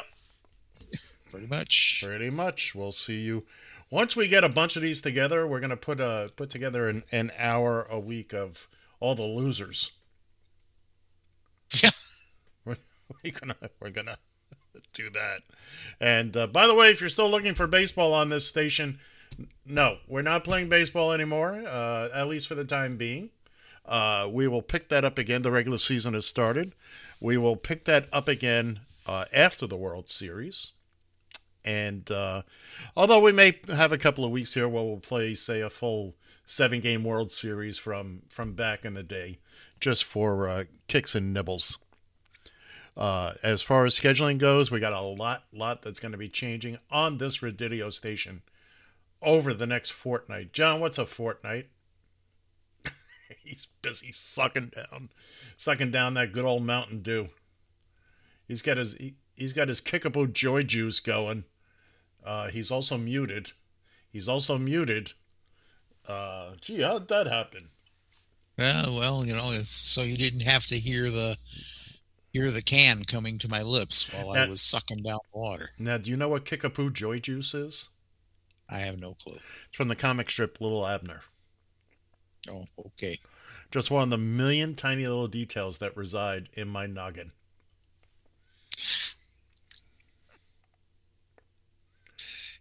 [1.32, 2.04] Pretty much.
[2.06, 2.76] Pretty much.
[2.76, 3.46] We'll see you
[3.90, 5.48] once we get a bunch of these together.
[5.48, 8.68] We're gonna put a put together an, an hour a week of
[9.00, 9.92] all the losers.
[12.66, 12.76] we're,
[13.24, 14.18] we're gonna we're gonna
[14.92, 15.44] do that.
[16.02, 19.00] And uh, by the way, if you're still looking for baseball on this station,
[19.66, 21.64] no, we're not playing baseball anymore.
[21.66, 23.30] Uh, at least for the time being.
[23.88, 25.42] Uh, we will pick that up again.
[25.42, 26.74] The regular season has started.
[27.22, 30.74] We will pick that up again uh, after the World Series.
[31.64, 32.44] And uh,
[32.96, 36.16] although we may have a couple of weeks here where we'll play, say, a full
[36.46, 39.40] seven game World Series from, from back in the day,
[39.80, 41.78] just for uh, kicks and nibbles.
[42.96, 46.30] Uh, as far as scheduling goes, we got a lot, lot that's going to be
[46.30, 48.42] changing on this radio station
[49.22, 50.52] over the next fortnight.
[50.52, 51.68] John, what's a fortnight?
[53.44, 55.10] He's busy sucking down,
[55.58, 57.30] sucking down that good old Mountain Dew.
[58.48, 61.46] He's got his he, he's got his kickapoo joy juice going.
[62.26, 63.52] Uh, he's also muted.
[64.10, 65.14] He's also muted.
[66.08, 67.70] Uh, gee, how'd that happen?
[68.58, 71.38] Yeah, well, you know, so you didn't have to hear the
[72.34, 75.70] hear the can coming to my lips while I was sucking down water.
[75.80, 77.90] Now, do you know what kickapoo joy juice is?
[78.70, 79.38] I have no clue.
[79.68, 81.22] It's from the comic strip Little Abner.
[82.52, 83.20] Oh, okay.
[83.72, 87.32] Just one of the million tiny little details that reside in my noggin.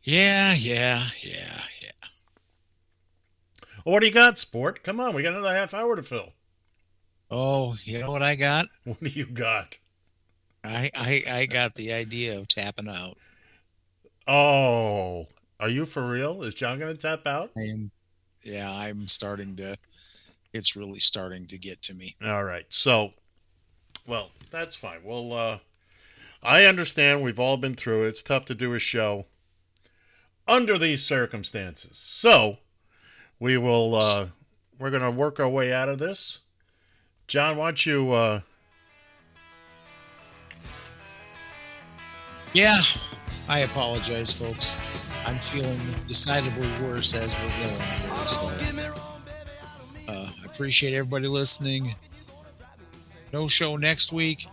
[0.03, 2.09] Yeah, yeah, yeah, yeah.
[3.85, 4.83] Well, what do you got, sport?
[4.83, 6.33] Come on, we got another half hour to fill.
[7.31, 8.67] Oh, you know what I got?
[8.85, 9.79] What do you got?
[10.65, 13.19] I I, I got the idea of tapping out.
[14.29, 15.27] Oh,
[15.61, 16.43] are you for real?
[16.43, 17.51] Is John going to tap out?
[17.57, 17.91] I am.
[18.47, 19.77] Yeah, I'm starting to.
[20.53, 22.15] It's really starting to get to me.
[22.25, 22.65] All right.
[22.69, 23.13] So,
[24.07, 25.01] well, that's fine.
[25.05, 25.59] Well, uh,
[26.43, 28.09] I understand we've all been through it.
[28.09, 29.27] It's tough to do a show
[30.47, 31.99] under these circumstances.
[31.99, 32.59] So,
[33.41, 34.27] we will, uh,
[34.79, 36.41] we're going to work our way out of this.
[37.27, 38.41] John, why don't you, uh,
[42.57, 42.81] Yeah,
[43.51, 44.79] I apologize, folks.
[45.27, 48.27] I'm feeling decidedly worse as we're going here.
[48.27, 48.49] So,
[50.09, 51.95] uh, I appreciate everybody listening.
[53.33, 54.47] No show next week.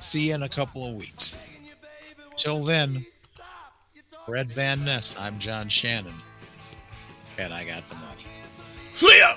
[0.00, 1.40] See you in a couple of weeks.
[2.34, 3.06] Till then,
[4.26, 6.14] for Ed Van Ness, I'm John Shannon,
[7.38, 8.26] and I got the money.
[8.92, 9.36] See ya!